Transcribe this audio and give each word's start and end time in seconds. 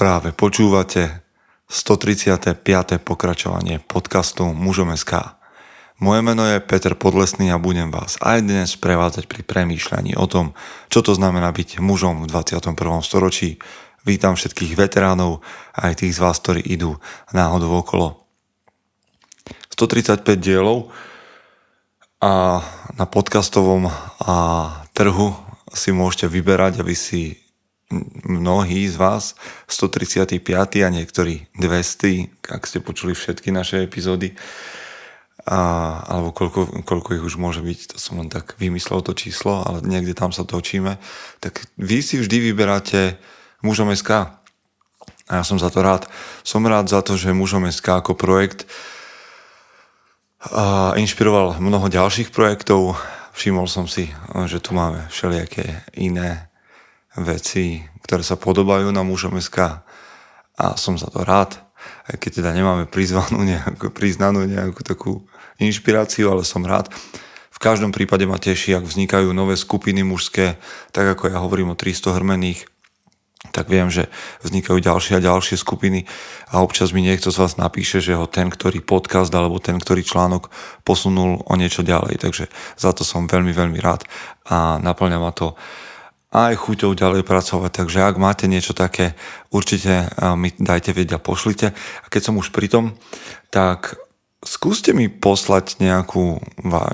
Práve 0.00 0.32
počúvate 0.32 1.28
135. 1.68 2.56
pokračovanie 3.04 3.84
podcastu 3.84 4.48
Mužom 4.48 4.96
SK. 4.96 5.36
Moje 6.00 6.24
meno 6.24 6.40
je 6.48 6.56
Peter 6.56 6.96
Podlesný 6.96 7.52
a 7.52 7.60
budem 7.60 7.92
vás 7.92 8.16
aj 8.24 8.40
dnes 8.40 8.80
prevádzať 8.80 9.28
pri 9.28 9.44
premýšľaní 9.44 10.16
o 10.16 10.24
tom, 10.24 10.56
čo 10.88 11.04
to 11.04 11.12
znamená 11.12 11.52
byť 11.52 11.84
mužom 11.84 12.24
v 12.24 12.32
21. 12.32 12.80
storočí. 13.04 13.60
Vítam 14.08 14.40
všetkých 14.40 14.72
veteránov 14.72 15.44
aj 15.76 16.00
tých 16.00 16.16
z 16.16 16.22
vás, 16.24 16.40
ktorí 16.40 16.64
idú 16.64 16.96
náhodou 17.36 17.84
okolo. 17.84 18.24
135 19.76 20.24
dielov 20.40 20.88
a 22.24 22.64
na 22.96 23.04
podcastovom 23.04 23.92
a 24.24 24.34
trhu 24.96 25.36
si 25.76 25.92
môžete 25.92 26.24
vyberať, 26.24 26.80
aby 26.80 26.96
si 26.96 27.36
mnohí 28.24 28.86
z 28.86 28.96
vás 28.96 29.34
135. 29.66 30.38
a 30.86 30.88
niektorí 30.88 31.50
200, 31.58 32.50
ak 32.50 32.62
ste 32.66 32.78
počuli 32.78 33.18
všetky 33.18 33.50
naše 33.50 33.82
epizódy, 33.82 34.38
a, 35.50 35.60
alebo 36.06 36.30
koľko, 36.30 36.84
koľko 36.86 37.08
ich 37.18 37.24
už 37.24 37.34
môže 37.40 37.64
byť, 37.64 37.94
to 37.94 37.96
som 37.98 38.22
len 38.22 38.30
tak 38.30 38.54
vymyslel 38.60 39.02
to 39.02 39.16
číslo, 39.16 39.64
ale 39.66 39.82
niekde 39.82 40.14
tam 40.14 40.30
sa 40.30 40.46
točíme, 40.46 41.00
tak 41.42 41.66
vy 41.80 42.04
si 42.04 42.20
vždy 42.20 42.52
vyberáte 42.52 43.18
mužom 43.64 43.90
SK. 43.90 44.30
A 45.30 45.32
ja 45.40 45.44
som 45.46 45.58
za 45.58 45.70
to 45.70 45.80
rád. 45.80 46.10
Som 46.42 46.66
rád 46.66 46.90
za 46.90 47.02
to, 47.02 47.14
že 47.14 47.34
mužom 47.34 47.66
SK 47.70 48.02
ako 48.02 48.18
projekt 48.18 48.66
a 50.40 50.96
inšpiroval 50.96 51.60
mnoho 51.60 51.86
ďalších 51.92 52.32
projektov. 52.32 52.96
Všimol 53.36 53.70
som 53.70 53.86
si, 53.86 54.10
že 54.48 54.58
tu 54.58 54.74
máme 54.74 55.06
všelijaké 55.12 55.86
iné 55.94 56.49
veci, 57.18 57.82
ktoré 58.06 58.22
sa 58.22 58.38
podobajú 58.38 58.90
na 58.94 59.02
mužom 59.02 59.34
SK 59.40 59.82
a 60.60 60.64
som 60.78 60.94
za 60.94 61.10
to 61.10 61.26
rád, 61.26 61.58
aj 62.06 62.20
keď 62.20 62.30
teda 62.44 62.50
nemáme 62.54 62.84
prizvanú 62.86 63.42
nejakú, 63.50 63.90
priznanú 63.90 64.46
nejakú 64.46 64.82
takú 64.86 65.26
inšpiráciu, 65.58 66.30
ale 66.30 66.46
som 66.46 66.62
rád. 66.62 66.92
V 67.50 67.58
každom 67.58 67.92
prípade 67.92 68.24
ma 68.24 68.40
teší, 68.40 68.72
ak 68.72 68.88
vznikajú 68.88 69.36
nové 69.36 69.58
skupiny 69.58 70.00
mužské, 70.00 70.56
tak 70.96 71.18
ako 71.18 71.28
ja 71.28 71.38
hovorím 71.44 71.76
o 71.76 71.76
300 71.76 72.16
hrmených, 72.16 72.64
tak 73.50 73.72
viem, 73.72 73.88
že 73.88 74.12
vznikajú 74.44 74.84
ďalšie 74.84 75.16
a 75.16 75.24
ďalšie 75.24 75.56
skupiny 75.56 76.04
a 76.52 76.60
občas 76.60 76.92
mi 76.92 77.00
niekto 77.00 77.32
z 77.32 77.40
vás 77.40 77.56
napíše, 77.56 78.04
že 78.04 78.12
ho 78.12 78.28
ten, 78.28 78.52
ktorý 78.52 78.84
podcast 78.84 79.32
alebo 79.32 79.56
ten, 79.56 79.80
ktorý 79.80 80.04
článok 80.04 80.52
posunul 80.84 81.40
o 81.48 81.54
niečo 81.56 81.80
ďalej. 81.80 82.20
Takže 82.20 82.52
za 82.76 82.92
to 82.92 83.00
som 83.00 83.24
veľmi, 83.24 83.56
veľmi 83.56 83.80
rád 83.80 84.04
a 84.44 84.76
naplňa 84.76 85.18
ma 85.18 85.32
to 85.32 85.56
aj 86.30 86.54
chuťou 86.62 86.94
ďalej 86.94 87.26
pracovať. 87.26 87.70
Takže 87.74 88.06
ak 88.06 88.16
máte 88.22 88.46
niečo 88.46 88.70
také, 88.70 89.18
určite 89.50 90.10
mi 90.38 90.54
dajte 90.54 90.94
vedieť 90.94 91.18
a 91.18 91.22
pošlite. 91.22 91.74
A 91.74 92.06
keď 92.06 92.30
som 92.30 92.38
už 92.38 92.54
pri 92.54 92.70
tom, 92.70 92.94
tak 93.50 93.98
skúste 94.46 94.94
mi 94.94 95.10
poslať 95.10 95.82
nejakú, 95.82 96.38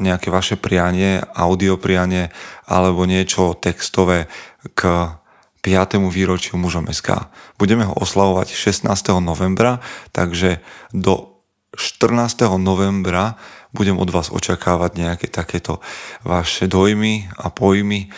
nejaké 0.01 0.33
vaše 0.33 0.56
prianie, 0.56 1.20
audio 1.37 1.77
prianie 1.77 2.33
alebo 2.65 3.05
niečo 3.05 3.55
textové 3.55 4.27
k 4.73 5.12
5. 5.61 5.98
výročiu 6.11 6.56
mužom 6.56 6.89
SK. 6.91 7.28
Budeme 7.61 7.84
ho 7.87 7.95
oslavovať 7.98 8.55
16. 8.55 8.89
novembra, 9.21 9.84
takže 10.17 10.65
do 10.97 11.43
14. 11.77 12.48
novembra 12.56 13.37
budem 13.77 14.00
od 14.00 14.09
vás 14.09 14.33
očakávať 14.33 14.97
nejaké 14.97 15.27
takéto 15.28 15.84
vaše 16.25 16.65
dojmy 16.65 17.28
a 17.37 17.53
pojmy 17.53 18.09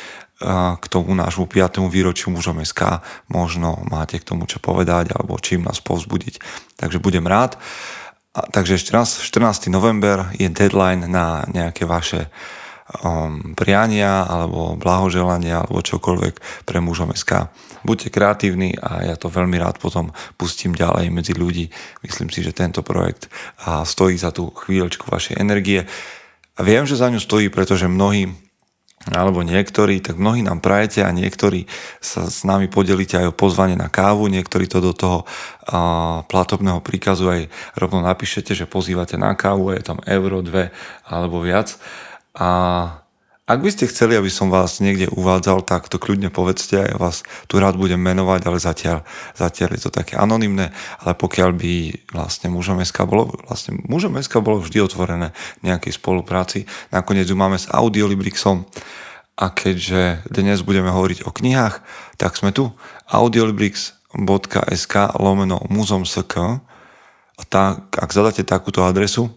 k 0.79 0.85
tomu 0.87 1.19
nášmu 1.19 1.51
5. 1.51 1.83
výročiu 1.91 2.31
mužom 2.31 2.63
SK. 2.63 3.03
Možno 3.27 3.83
máte 3.91 4.23
k 4.23 4.27
tomu 4.27 4.47
čo 4.47 4.63
povedať 4.63 5.11
alebo 5.11 5.35
čím 5.43 5.67
nás 5.67 5.83
povzbudiť. 5.83 6.39
Takže 6.79 7.03
budem 7.03 7.27
rád. 7.27 7.59
A, 8.39 8.47
takže 8.47 8.79
ešte 8.79 8.95
raz, 8.95 9.19
14. 9.19 9.67
november 9.67 10.31
je 10.39 10.47
deadline 10.47 11.11
na 11.11 11.43
nejaké 11.51 11.83
vaše 11.91 12.31
um, 13.03 13.53
priania 13.59 14.23
alebo 14.31 14.79
blahoželania 14.79 15.67
alebo 15.67 15.83
čokoľvek 15.83 16.63
pre 16.63 16.79
mužom 16.79 17.11
SK. 17.11 17.51
Buďte 17.83 18.15
kreatívni 18.15 18.79
a 18.79 19.11
ja 19.11 19.17
to 19.19 19.27
veľmi 19.27 19.59
rád 19.59 19.83
potom 19.83 20.15
pustím 20.39 20.75
ďalej 20.75 21.11
medzi 21.11 21.35
ľudí. 21.35 21.67
Myslím 22.07 22.31
si, 22.31 22.47
že 22.47 22.55
tento 22.55 22.87
projekt 22.87 23.27
stojí 23.65 24.15
za 24.15 24.31
tú 24.31 24.55
chvíľočku 24.55 25.11
vašej 25.11 25.39
energie. 25.39 25.83
A 26.59 26.61
viem, 26.63 26.87
že 26.87 26.99
za 26.99 27.07
ňu 27.11 27.23
stojí, 27.23 27.51
pretože 27.55 27.87
mnohí 27.87 28.48
alebo 29.07 29.47
niektorí, 29.47 30.03
tak 30.03 30.19
mnohí 30.19 30.43
nám 30.43 30.59
prajete 30.59 31.07
a 31.07 31.15
niektorí 31.15 31.71
sa 32.03 32.27
s 32.27 32.43
nami 32.43 32.67
podelíte 32.67 33.17
aj 33.17 33.31
o 33.31 33.39
pozvanie 33.39 33.79
na 33.79 33.87
kávu, 33.87 34.27
niektorí 34.27 34.67
to 34.67 34.83
do 34.83 34.93
toho 34.93 35.19
a, 35.69 36.23
platobného 36.27 36.83
príkazu 36.83 37.31
aj 37.31 37.41
rovno 37.79 38.03
napíšete, 38.03 38.53
že 38.53 38.67
pozývate 38.67 39.15
na 39.17 39.33
kávu, 39.39 39.73
je 39.73 39.83
tam 39.87 40.03
euro, 40.05 40.43
dve 40.45 40.75
alebo 41.07 41.41
viac. 41.41 41.79
A 42.35 42.51
ak 43.49 43.65
by 43.65 43.71
ste 43.73 43.89
chceli, 43.89 44.13
aby 44.13 44.29
som 44.29 44.53
vás 44.53 44.85
niekde 44.85 45.09
uvádzal, 45.09 45.65
tak 45.65 45.89
to 45.89 45.97
kľudne 45.97 46.29
povedzte, 46.29 46.85
ja 46.85 46.97
vás 47.01 47.25
tu 47.49 47.57
rád 47.57 47.81
budem 47.81 47.97
menovať, 47.97 48.41
ale 48.45 48.61
zatiaľ, 48.61 49.09
zatiaľ 49.33 49.73
je 49.73 49.89
to 49.89 49.91
také 49.91 50.21
anonymné, 50.21 50.69
ale 51.01 51.13
pokiaľ 51.17 51.57
by 51.57 51.75
vlastne 52.13 52.53
mužom 52.53 52.85
SK 52.85 53.09
bolo, 53.09 53.33
vlastne 53.49 53.81
mužom 53.89 54.21
SK 54.21 54.45
bolo 54.45 54.61
vždy 54.61 54.85
otvorené 54.85 55.33
nejakej 55.65 55.97
spolupráci, 55.97 56.69
nakoniec 56.93 57.25
ju 57.25 57.41
máme 57.41 57.57
s 57.57 57.73
Audiolibrixom. 57.73 58.69
A 59.39 59.55
keďže 59.55 60.29
dnes 60.29 60.67
budeme 60.67 60.91
hovoriť 60.91 61.25
o 61.25 61.31
knihách, 61.31 61.81
tak 62.19 62.35
sme 62.35 62.51
tu. 62.51 62.75
Audiolibrix.sk 63.07 64.95
lomeno 65.17 65.63
muzom.sk 65.71 66.37
a 67.39 67.43
tak, 67.47 67.95
ak 67.95 68.11
zadáte 68.11 68.43
takúto 68.43 68.83
adresu, 68.83 69.31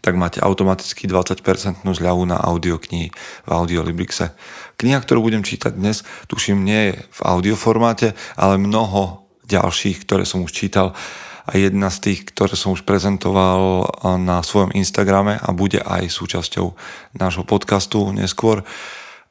tak 0.00 0.16
máte 0.16 0.40
automaticky 0.40 1.04
20% 1.04 1.84
zľavu 1.84 2.24
na 2.24 2.40
audioknihy 2.40 3.12
v 3.44 3.48
Audiolibrixe. 3.48 4.32
Kniha, 4.80 5.00
ktorú 5.00 5.20
budem 5.20 5.44
čítať 5.44 5.76
dnes, 5.76 6.04
tuším, 6.28 6.64
nie 6.64 6.92
je 6.92 6.94
v 7.04 7.20
audioformáte, 7.20 8.16
ale 8.36 8.56
mnoho 8.56 9.28
ďalších, 9.44 10.08
ktoré 10.08 10.24
som 10.24 10.40
už 10.40 10.56
čítal. 10.56 10.96
A 11.44 11.58
jedna 11.58 11.92
z 11.92 11.98
tých, 12.10 12.30
ktoré 12.32 12.56
som 12.56 12.72
už 12.72 12.88
prezentoval 12.88 13.92
na 14.22 14.40
svojom 14.40 14.72
Instagrame 14.72 15.36
a 15.36 15.48
bude 15.52 15.82
aj 15.82 16.08
súčasťou 16.08 16.72
nášho 17.18 17.44
podcastu 17.44 18.08
neskôr, 18.16 18.64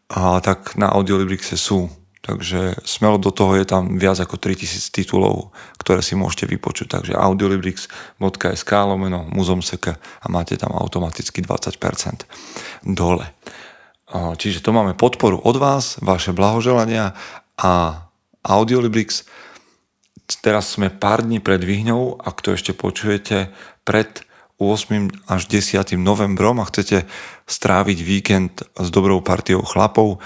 a 0.09 0.41
tak 0.41 0.73
na 0.73 0.89
Audiolibrixe 0.89 1.53
sú 1.53 1.85
Takže 2.29 2.85
smelo 2.85 3.17
do 3.17 3.33
toho 3.33 3.57
je 3.57 3.65
tam 3.65 3.97
viac 3.97 4.21
ako 4.21 4.37
3000 4.37 4.93
titulov, 4.93 5.49
ktoré 5.81 6.05
si 6.05 6.13
môžete 6.13 6.45
vypočuť. 6.45 7.01
Takže 7.01 7.17
audiolibrix.sk 7.17 8.71
lomeno 8.85 9.25
muzomsek 9.33 9.97
a 9.97 10.25
máte 10.29 10.53
tam 10.53 10.77
automaticky 10.77 11.41
20% 11.41 12.29
dole. 12.85 13.33
Čiže 14.13 14.61
to 14.61 14.69
máme 14.69 14.93
podporu 14.93 15.41
od 15.41 15.57
vás, 15.57 15.97
vaše 16.05 16.29
blahoželania 16.29 17.17
a 17.57 18.05
Audiolibrix. 18.45 19.25
Teraz 20.45 20.77
sme 20.77 20.93
pár 20.93 21.25
dní 21.25 21.41
pred 21.41 21.65
Vyhňou, 21.65 22.21
ak 22.21 22.45
to 22.45 22.53
ešte 22.53 22.77
počujete, 22.77 23.49
pred 23.81 24.21
8. 24.61 25.25
až 25.25 25.41
10. 25.49 25.97
novembrom 25.97 26.61
a 26.61 26.69
chcete 26.69 27.09
stráviť 27.49 27.97
víkend 28.03 28.53
s 28.75 28.87
dobrou 28.91 29.23
partiou 29.23 29.63
chlapov, 29.65 30.21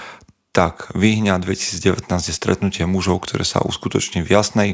tak 0.54 0.94
Výhňa 0.94 1.42
2019 1.42 2.06
je 2.06 2.34
stretnutie 2.34 2.86
mužov, 2.86 3.26
ktoré 3.26 3.42
sa 3.42 3.66
uskutoční 3.66 4.22
v 4.22 4.30
Jasnej 4.38 4.70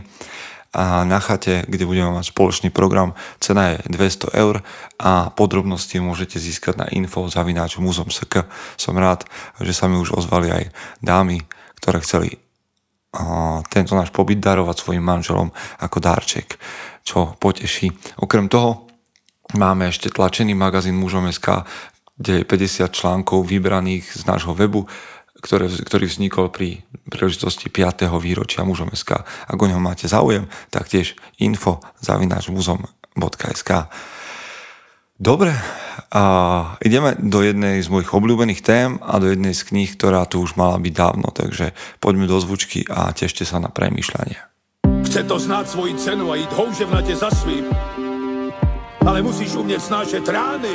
a 0.71 1.03
na 1.03 1.19
chate, 1.19 1.67
kde 1.67 1.89
budeme 1.89 2.15
mať 2.15 2.31
spoločný 2.31 2.71
program. 2.71 3.19
Cena 3.43 3.75
je 3.75 3.91
200 3.91 4.31
eur 4.39 4.63
a 5.03 5.33
podrobnosti 5.35 5.99
môžete 5.99 6.39
získať 6.39 6.79
na 6.79 6.87
info 6.95 7.27
zavináč 7.27 7.81
muzom.sk. 7.83 8.47
Som 8.79 8.95
rád, 8.95 9.27
že 9.59 9.75
sa 9.75 9.91
mi 9.91 9.99
už 9.99 10.15
ozvali 10.15 10.53
aj 10.53 10.65
dámy, 11.03 11.43
ktoré 11.83 11.99
chceli 12.05 12.39
tento 13.75 13.99
náš 13.99 14.15
pobyt 14.15 14.39
darovať 14.39 14.77
svojim 14.79 15.03
manželom 15.03 15.51
ako 15.83 15.99
dárček, 15.99 16.55
čo 17.03 17.35
poteší. 17.43 17.91
Okrem 18.23 18.47
toho 18.47 18.87
máme 19.59 19.91
ešte 19.91 20.15
tlačený 20.15 20.55
magazín 20.55 20.95
mužom.sk, 20.95 21.67
kde 22.15 22.45
je 22.45 22.45
50 22.47 22.95
článkov 22.95 23.49
vybraných 23.49 24.07
z 24.07 24.23
nášho 24.29 24.55
webu 24.55 24.87
ktoré, 25.41 25.67
ktorý 25.67 26.07
vznikol 26.07 26.53
pri 26.53 26.85
príležitosti 27.09 27.73
5. 27.73 28.07
výročia 28.21 28.63
mužom 28.63 28.93
SK. 28.93 29.25
Ak 29.25 29.59
o 29.59 29.67
ňom 29.67 29.81
máte 29.81 30.07
záujem, 30.07 30.47
tak 30.69 30.87
tiež 30.87 31.17
info 31.41 31.81
zavináč 31.99 32.53
muzom.sk 32.53 33.71
Dobre, 35.21 35.53
a 36.09 36.23
ideme 36.81 37.13
do 37.21 37.45
jednej 37.45 37.85
z 37.85 37.93
mojich 37.93 38.09
obľúbených 38.09 38.65
tém 38.65 38.97
a 39.05 39.21
do 39.21 39.29
jednej 39.29 39.53
z 39.53 39.69
kníh, 39.69 39.91
ktorá 39.93 40.25
tu 40.25 40.41
už 40.41 40.57
mala 40.57 40.81
byť 40.81 40.95
dávno, 40.97 41.29
takže 41.29 41.77
poďme 42.01 42.25
do 42.25 42.41
zvučky 42.41 42.89
a 42.89 43.13
tešte 43.13 43.45
sa 43.45 43.61
na 43.61 43.69
premýšľanie. 43.69 44.41
Chce 45.05 45.21
to 45.29 45.37
znáť 45.37 45.67
svoji 45.77 45.93
cenu 46.01 46.33
a 46.33 46.41
ísť 46.41 46.53
houževnate 46.57 47.15
za 47.15 47.29
svým, 47.31 47.69
ale 49.05 49.21
musíš 49.21 49.61
umieť 49.61 49.93
snášať 49.93 50.25
rány 50.25 50.75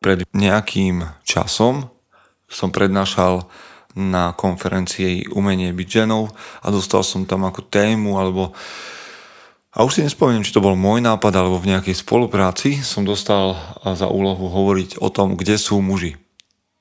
Pred 0.00 0.24
nejakým 0.32 1.04
časom 1.28 1.92
som 2.48 2.72
prednášal 2.72 3.44
na 3.92 4.32
konferencii 4.32 5.28
Umenie 5.36 5.76
byť 5.76 5.88
ženou 5.88 6.32
a 6.64 6.66
dostal 6.72 7.04
som 7.04 7.28
tam 7.28 7.44
ako 7.44 7.68
tému 7.68 8.16
alebo 8.16 8.56
a 9.70 9.86
už 9.86 9.94
si 9.94 10.00
nespomeniem, 10.02 10.42
či 10.42 10.50
to 10.50 10.64
bol 10.64 10.74
môj 10.74 10.98
nápad 10.98 11.30
alebo 11.30 11.62
v 11.62 11.70
nejakej 11.70 12.02
spolupráci 12.02 12.82
som 12.82 13.06
dostal 13.06 13.54
za 13.86 14.10
úlohu 14.10 14.50
hovoriť 14.50 14.98
o 14.98 15.14
tom, 15.14 15.38
kde 15.38 15.54
sú 15.62 15.78
muži. 15.78 16.18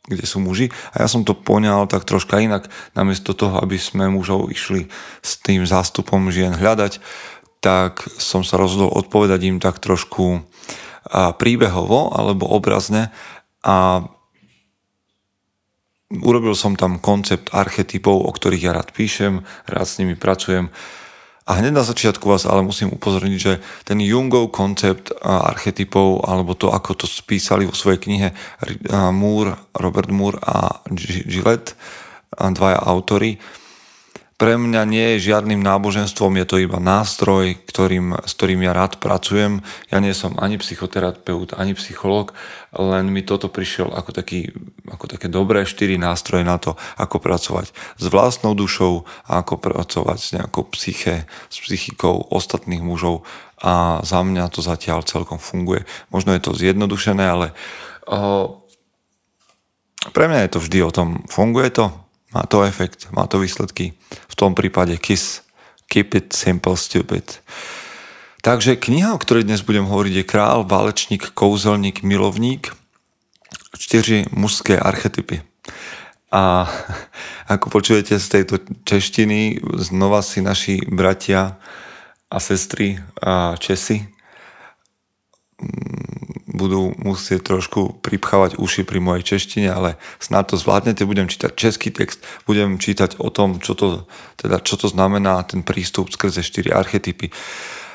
Kde 0.10 0.26
sú 0.26 0.42
muži. 0.42 0.74
A 0.98 1.06
ja 1.06 1.08
som 1.12 1.22
to 1.22 1.38
poňal 1.38 1.86
tak 1.86 2.10
troška 2.10 2.42
inak. 2.42 2.66
Namiesto 2.98 3.38
toho, 3.38 3.62
aby 3.62 3.78
sme 3.78 4.10
mužov 4.10 4.50
išli 4.50 4.90
s 5.22 5.38
tým 5.38 5.70
zástupom 5.70 6.34
žien 6.34 6.50
hľadať, 6.50 6.98
tak 7.62 8.02
som 8.18 8.42
sa 8.42 8.58
rozhodol 8.58 8.90
odpovedať 8.90 9.40
im 9.46 9.62
tak 9.62 9.78
trošku 9.78 10.42
príbehovo 11.38 12.12
alebo 12.12 12.50
obrazne 12.50 13.14
a 13.64 14.04
urobil 16.10 16.58
som 16.58 16.74
tam 16.74 16.98
koncept 16.98 17.54
archetypov, 17.54 18.26
o 18.26 18.32
ktorých 18.34 18.66
ja 18.66 18.74
rád 18.74 18.90
píšem, 18.92 19.46
rád 19.70 19.88
s 19.88 19.98
nimi 20.02 20.18
pracujem. 20.18 20.74
A 21.50 21.58
hneď 21.58 21.74
na 21.74 21.86
začiatku 21.86 22.30
vás 22.30 22.46
ale 22.46 22.62
musím 22.62 22.94
upozorniť, 22.94 23.38
že 23.42 23.58
ten 23.82 23.98
Jungov 23.98 24.54
koncept 24.54 25.10
archetypov, 25.26 26.22
alebo 26.26 26.54
to, 26.54 26.70
ako 26.70 26.94
to 26.94 27.06
spísali 27.10 27.66
vo 27.66 27.74
svojej 27.74 27.98
knihe 28.06 28.30
Moore, 29.10 29.58
Robert 29.74 30.14
Moore 30.14 30.38
a 30.46 30.86
Gillette, 30.94 31.74
dvaja 32.38 32.86
autory, 32.86 33.42
pre 34.40 34.56
mňa 34.56 34.88
nie 34.88 35.08
je 35.20 35.36
žiadnym 35.36 35.60
náboženstvom, 35.60 36.40
je 36.40 36.46
to 36.48 36.64
iba 36.64 36.80
nástroj, 36.80 37.60
ktorým, 37.68 38.16
s 38.24 38.32
ktorým 38.40 38.64
ja 38.64 38.72
rád 38.72 38.96
pracujem. 39.04 39.60
Ja 39.92 40.00
nie 40.00 40.16
som 40.16 40.40
ani 40.40 40.56
psychoterapeut, 40.56 41.60
ani 41.60 41.76
psychológ, 41.76 42.32
len 42.72 43.12
mi 43.12 43.20
toto 43.20 43.52
prišiel 43.52 43.92
ako, 43.92 44.16
taký, 44.16 44.56
ako 44.88 45.12
také 45.12 45.28
dobré 45.28 45.68
štyri 45.68 46.00
nástroje 46.00 46.48
na 46.48 46.56
to, 46.56 46.80
ako 46.96 47.20
pracovať 47.20 47.76
s 47.76 48.06
vlastnou 48.08 48.56
dušou 48.56 49.04
a 49.28 49.44
ako 49.44 49.60
pracovať 49.60 50.20
s 50.24 50.30
nejakou 50.32 50.72
psyché, 50.72 51.28
s 51.52 51.60
psychikou 51.60 52.32
ostatných 52.32 52.80
mužov 52.80 53.28
a 53.60 54.00
za 54.08 54.24
mňa 54.24 54.56
to 54.56 54.64
zatiaľ 54.64 55.04
celkom 55.04 55.36
funguje. 55.36 55.84
Možno 56.16 56.32
je 56.32 56.40
to 56.40 56.56
zjednodušené, 56.56 57.28
ale 57.28 57.52
uh, 58.08 58.56
pre 60.16 60.32
mňa 60.32 60.48
je 60.48 60.52
to 60.56 60.60
vždy 60.64 60.80
o 60.88 60.96
tom, 60.96 61.28
funguje 61.28 61.76
to, 61.76 61.92
má 62.34 62.44
to 62.46 62.64
efekt, 62.64 63.08
má 63.12 63.28
to 63.28 63.40
výsledky. 63.40 63.94
V 64.28 64.36
tom 64.36 64.56
prípade 64.56 64.98
KISS. 64.98 65.42
Keep 65.90 66.16
it 66.16 66.28
simple, 66.34 66.78
stupid. 66.78 67.42
Takže 68.46 68.78
kniha, 68.78 69.18
o 69.18 69.22
ktorej 69.22 69.44
dnes 69.44 69.66
budem 69.66 69.90
hovoriť, 69.90 70.14
je 70.22 70.30
Král, 70.30 70.64
válečník, 70.64 71.34
kouzelník, 71.34 72.06
milovník. 72.06 72.70
Štyri 73.74 74.30
mužské 74.30 74.78
archetypy. 74.78 75.42
A 76.30 76.70
ako 77.54 77.74
počujete 77.74 78.22
z 78.22 78.28
tejto 78.30 78.62
češtiny, 78.86 79.66
znova 79.82 80.22
si 80.22 80.46
naši 80.46 80.78
bratia 80.86 81.58
a 82.30 82.38
sestry 82.38 83.02
a 83.18 83.58
Česi 83.58 84.06
budú 86.60 86.92
musieť 87.00 87.56
trošku 87.56 88.04
pripchávať 88.04 88.60
uši 88.60 88.84
pri 88.84 89.00
mojej 89.00 89.24
češtine, 89.36 89.72
ale 89.72 89.96
snad 90.20 90.52
to 90.52 90.60
zvládnete, 90.60 91.08
budem 91.08 91.32
čítať 91.32 91.56
český 91.56 91.96
text, 91.96 92.20
budem 92.44 92.76
čítať 92.76 93.16
o 93.24 93.32
tom, 93.32 93.64
čo 93.64 93.80
to, 93.80 94.04
teda, 94.36 94.60
čo 94.60 94.76
to 94.76 94.92
znamená 94.92 95.40
ten 95.48 95.64
prístup 95.64 96.12
skrze 96.12 96.44
štyri 96.44 96.76
archetypy. 96.76 97.32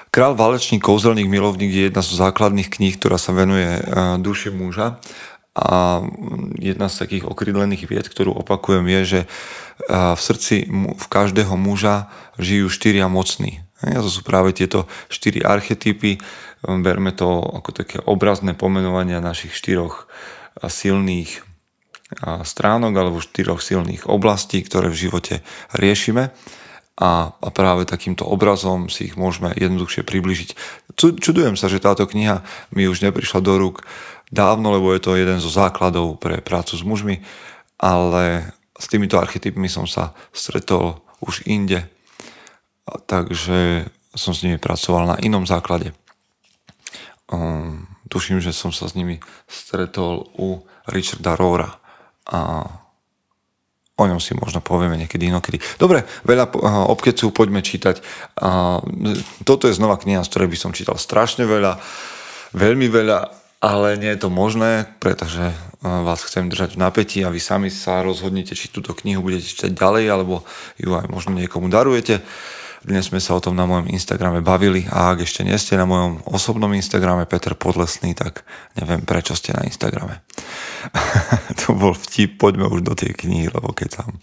Král, 0.08 0.38
válečník, 0.38 0.80
kouzelník, 0.80 1.26
milovník 1.26 1.74
je 1.74 1.90
jedna 1.90 2.00
zo 2.00 2.14
základných 2.16 2.70
kníh, 2.70 2.94
ktorá 2.96 3.18
sa 3.18 3.34
venuje 3.34 3.66
e, 3.66 3.80
duši 4.22 4.54
muža 4.54 5.02
a 5.58 6.02
jedna 6.58 6.86
z 6.86 6.98
takých 7.02 7.24
okrydlených 7.26 7.90
vied, 7.90 8.06
ktorú 8.06 8.30
opakujem, 8.38 8.86
je, 8.94 9.00
že 9.02 9.20
e, 9.22 9.26
v 9.90 10.20
srdci 10.22 10.70
v 10.70 11.06
každého 11.10 11.58
muža 11.58 12.06
žijú 12.38 12.70
štyria 12.70 13.10
mocní. 13.10 13.66
A 13.82 14.00
to 14.00 14.08
sú 14.08 14.22
práve 14.22 14.54
tieto 14.54 14.86
štyri 15.10 15.42
archetypy, 15.42 16.22
Berme 16.64 17.12
to 17.12 17.28
ako 17.40 17.70
také 17.76 18.00
obrazné 18.00 18.56
pomenovania 18.56 19.20
našich 19.20 19.52
štyroch 19.52 20.08
silných 20.64 21.44
stránok 22.22 22.92
alebo 22.94 23.18
štyroch 23.20 23.60
silných 23.60 24.06
oblastí, 24.06 24.62
ktoré 24.62 24.88
v 24.88 25.00
živote 25.08 25.34
riešime 25.74 26.30
a, 26.94 27.34
a 27.34 27.48
práve 27.50 27.90
takýmto 27.90 28.22
obrazom 28.22 28.86
si 28.86 29.10
ich 29.10 29.18
môžeme 29.18 29.50
jednoduchšie 29.50 30.06
približiť. 30.06 30.48
Čudujem 30.94 31.58
sa, 31.58 31.66
že 31.66 31.82
táto 31.82 32.06
kniha 32.06 32.46
mi 32.70 32.86
už 32.86 33.02
neprišla 33.02 33.42
do 33.42 33.58
rúk 33.58 33.82
dávno, 34.30 34.70
lebo 34.78 34.94
je 34.94 35.02
to 35.02 35.18
jeden 35.18 35.42
zo 35.42 35.50
základov 35.50 36.22
pre 36.22 36.38
prácu 36.38 36.78
s 36.78 36.86
mužmi, 36.86 37.26
ale 37.82 38.54
s 38.78 38.86
týmito 38.86 39.18
archetypmi 39.18 39.66
som 39.66 39.90
sa 39.90 40.14
stretol 40.30 41.02
už 41.18 41.50
inde, 41.50 41.82
takže 43.10 43.90
som 44.14 44.30
s 44.30 44.46
nimi 44.46 44.62
pracoval 44.62 45.10
na 45.10 45.16
inom 45.18 45.42
základe. 45.50 45.90
Tuším, 48.14 48.38
že 48.38 48.54
som 48.54 48.70
sa 48.70 48.86
s 48.86 48.94
nimi 48.94 49.18
stretol 49.50 50.30
u 50.38 50.62
Richarda 50.86 51.34
Rora 51.34 51.66
a 52.30 52.62
o 53.98 54.04
ňom 54.06 54.22
si 54.22 54.38
možno 54.38 54.62
povieme 54.62 54.94
niekedy 54.94 55.34
inokedy. 55.34 55.58
Dobre, 55.82 56.06
veľa 56.22 56.54
obkecu, 56.94 57.34
poďme 57.34 57.58
čítať. 57.58 57.98
Toto 59.42 59.66
je 59.66 59.74
znova 59.74 59.98
kniha, 59.98 60.22
z 60.22 60.30
ktorej 60.30 60.50
by 60.50 60.58
som 60.58 60.70
čítal 60.70 60.94
strašne 60.94 61.42
veľa, 61.42 61.82
veľmi 62.54 62.86
veľa, 62.86 63.18
ale 63.64 63.98
nie 63.98 64.12
je 64.12 64.22
to 64.22 64.30
možné, 64.30 64.84
pretože 65.00 65.40
uh, 65.40 65.54
vás 66.04 66.20
chcem 66.20 66.52
držať 66.52 66.76
v 66.76 66.82
napätí 66.84 67.18
a 67.24 67.32
vy 67.32 67.40
sami 67.40 67.72
sa 67.72 68.04
rozhodnete, 68.04 68.52
či 68.52 68.68
túto 68.68 68.92
knihu 68.92 69.24
budete 69.24 69.48
čítať 69.48 69.72
ďalej, 69.72 70.04
alebo 70.12 70.44
ju 70.76 70.92
aj 70.92 71.08
možno 71.08 71.32
niekomu 71.32 71.72
darujete. 71.72 72.20
Dnes 72.84 73.08
sme 73.08 73.16
sa 73.16 73.32
o 73.32 73.40
tom 73.40 73.56
na 73.56 73.64
mojom 73.64 73.88
Instagrame 73.88 74.44
bavili 74.44 74.84
a 74.92 75.16
ak 75.16 75.24
ešte 75.24 75.40
nie 75.40 75.56
ste 75.56 75.80
na 75.80 75.88
mojom 75.88 76.20
osobnom 76.28 76.68
Instagrame 76.76 77.24
Peter 77.24 77.56
Podlesný, 77.56 78.12
tak 78.12 78.44
neviem 78.76 79.00
prečo 79.00 79.32
ste 79.32 79.56
na 79.56 79.64
Instagrame. 79.64 80.20
to 81.64 81.72
bol 81.72 81.96
vtip, 81.96 82.36
poďme 82.36 82.68
už 82.68 82.84
do 82.84 82.92
tej 82.92 83.16
knihy, 83.16 83.48
lebo 83.48 83.72
keď 83.72 84.04
tam... 84.04 84.20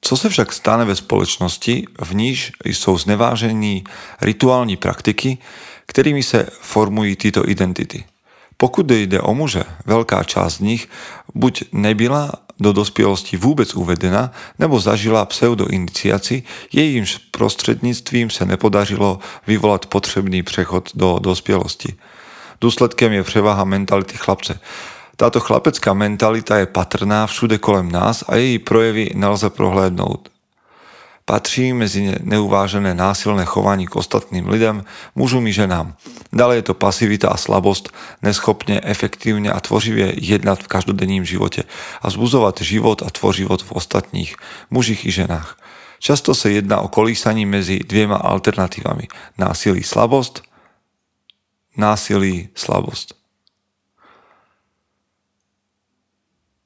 Co 0.00 0.16
se 0.16 0.28
však 0.28 0.52
stane 0.52 0.84
ve 0.84 0.96
společnosti, 0.96 1.86
v 2.00 2.14
níž 2.14 2.52
jsou 2.64 2.98
znevážení 2.98 3.84
rituální 4.20 4.76
praktiky, 4.76 5.38
kterými 5.86 6.22
se 6.22 6.46
formují 6.60 7.16
tyto 7.16 7.50
identity. 7.50 8.04
Pokud 8.60 8.84
jde 8.84 9.24
o 9.24 9.32
muže, 9.32 9.64
veľká 9.88 10.20
časť 10.20 10.60
z 10.60 10.60
nich 10.60 10.82
buď 11.32 11.72
nebyla 11.72 12.44
do 12.60 12.76
dospielosti 12.76 13.40
vôbec 13.40 13.72
uvedená, 13.72 14.36
nebo 14.60 14.76
zažila 14.76 15.24
pseudoiniciaci, 15.24 16.44
jejím 16.68 17.08
prostredníctvím 17.32 18.28
sa 18.28 18.44
nepodařilo 18.44 19.24
vyvolať 19.48 19.88
potřebný 19.88 20.44
přechod 20.44 20.92
do 20.92 21.16
dospielosti. 21.24 21.96
Dôsledkem 22.60 23.16
je 23.16 23.24
převaha 23.24 23.64
mentality 23.64 24.20
chlapce. 24.20 24.60
Táto 25.16 25.40
chlapecká 25.40 25.96
mentalita 25.96 26.60
je 26.60 26.68
patrná 26.68 27.24
všude 27.24 27.56
kolem 27.56 27.88
nás 27.88 28.24
a 28.28 28.36
její 28.36 28.60
projevy 28.60 29.16
nelze 29.16 29.48
prohlédnout. 29.48 30.28
Patří 31.30 31.72
mezi 31.72 32.18
neuvážené 32.26 32.90
násilné 32.90 33.46
chování 33.46 33.86
k 33.86 33.96
ostatným 33.96 34.48
lidem, 34.50 34.82
mužům 35.14 35.46
i 35.46 35.52
ženám. 35.52 35.94
Dále 36.32 36.58
je 36.58 36.62
to 36.62 36.74
pasivita 36.74 37.30
a 37.30 37.38
slabost, 37.38 37.94
neschopne 38.18 38.80
efektívne 38.82 39.46
a 39.46 39.60
tvořivě 39.60 40.18
jednat 40.18 40.58
v 40.58 40.66
každodenním 40.66 41.22
živote 41.22 41.62
a 42.02 42.10
zbuzovať 42.10 42.66
život 42.66 43.02
a 43.06 43.14
tvořivot 43.14 43.62
v 43.62 43.72
ostatních, 43.72 44.34
mužích 44.74 45.06
i 45.06 45.10
ženách. 45.10 45.54
Často 46.02 46.34
sa 46.34 46.50
jedná 46.50 46.82
o 46.82 46.90
kolísaní 46.90 47.46
medzi 47.46 47.78
dvěma 47.78 48.16
alternatívami. 48.16 49.06
Násilí, 49.38 49.86
slabost, 49.86 50.42
násilí, 51.78 52.48
slabost. 52.58 53.19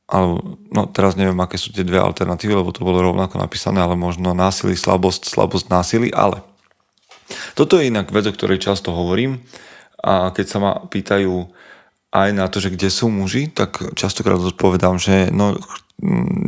Alebo 0.04 0.60
no 0.68 0.84
teraz 0.90 1.16
neviem, 1.16 1.36
aké 1.40 1.56
sú 1.56 1.72
tie 1.72 1.86
dve 1.86 1.96
alternatívy, 1.96 2.52
lebo 2.52 2.70
to 2.76 2.84
bolo 2.84 3.00
rovnako 3.00 3.40
napísané, 3.40 3.80
ale 3.80 3.96
možno 3.96 4.36
násilí, 4.36 4.76
slabosť, 4.76 5.32
slabosť, 5.32 5.66
násilí, 5.72 6.08
ale 6.12 6.44
toto 7.56 7.80
je 7.80 7.88
inak 7.88 8.12
vec, 8.12 8.28
o 8.28 8.36
ktorej 8.36 8.60
často 8.60 8.92
hovorím 8.92 9.40
a 10.04 10.28
keď 10.36 10.46
sa 10.46 10.58
ma 10.60 10.72
pýtajú 10.84 11.48
aj 12.14 12.30
na 12.30 12.46
to, 12.46 12.62
že 12.62 12.70
kde 12.70 12.92
sú 12.92 13.10
muži, 13.10 13.50
tak 13.50 13.80
častokrát 13.98 14.38
odpovedám, 14.38 15.02
že 15.02 15.32
no, 15.34 15.58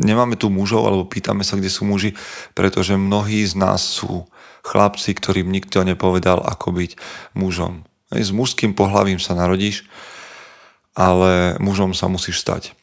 nemáme 0.04 0.38
tu 0.38 0.46
mužov, 0.46 0.86
alebo 0.86 1.08
pýtame 1.10 1.42
sa, 1.42 1.58
kde 1.58 1.72
sú 1.72 1.88
muži, 1.88 2.14
pretože 2.54 2.94
mnohí 2.94 3.42
z 3.42 3.58
nás 3.58 3.82
sú 3.82 4.30
chlapci, 4.62 5.14
ktorým 5.14 5.50
nikto 5.50 5.82
nepovedal, 5.82 6.42
ako 6.42 6.70
byť 6.70 6.90
mužom. 7.34 7.82
S 8.14 8.30
mužským 8.30 8.78
pohľavím 8.78 9.18
sa 9.18 9.34
narodíš, 9.34 9.86
ale 10.94 11.58
mužom 11.58 11.98
sa 11.98 12.06
musíš 12.06 12.46
stať. 12.46 12.76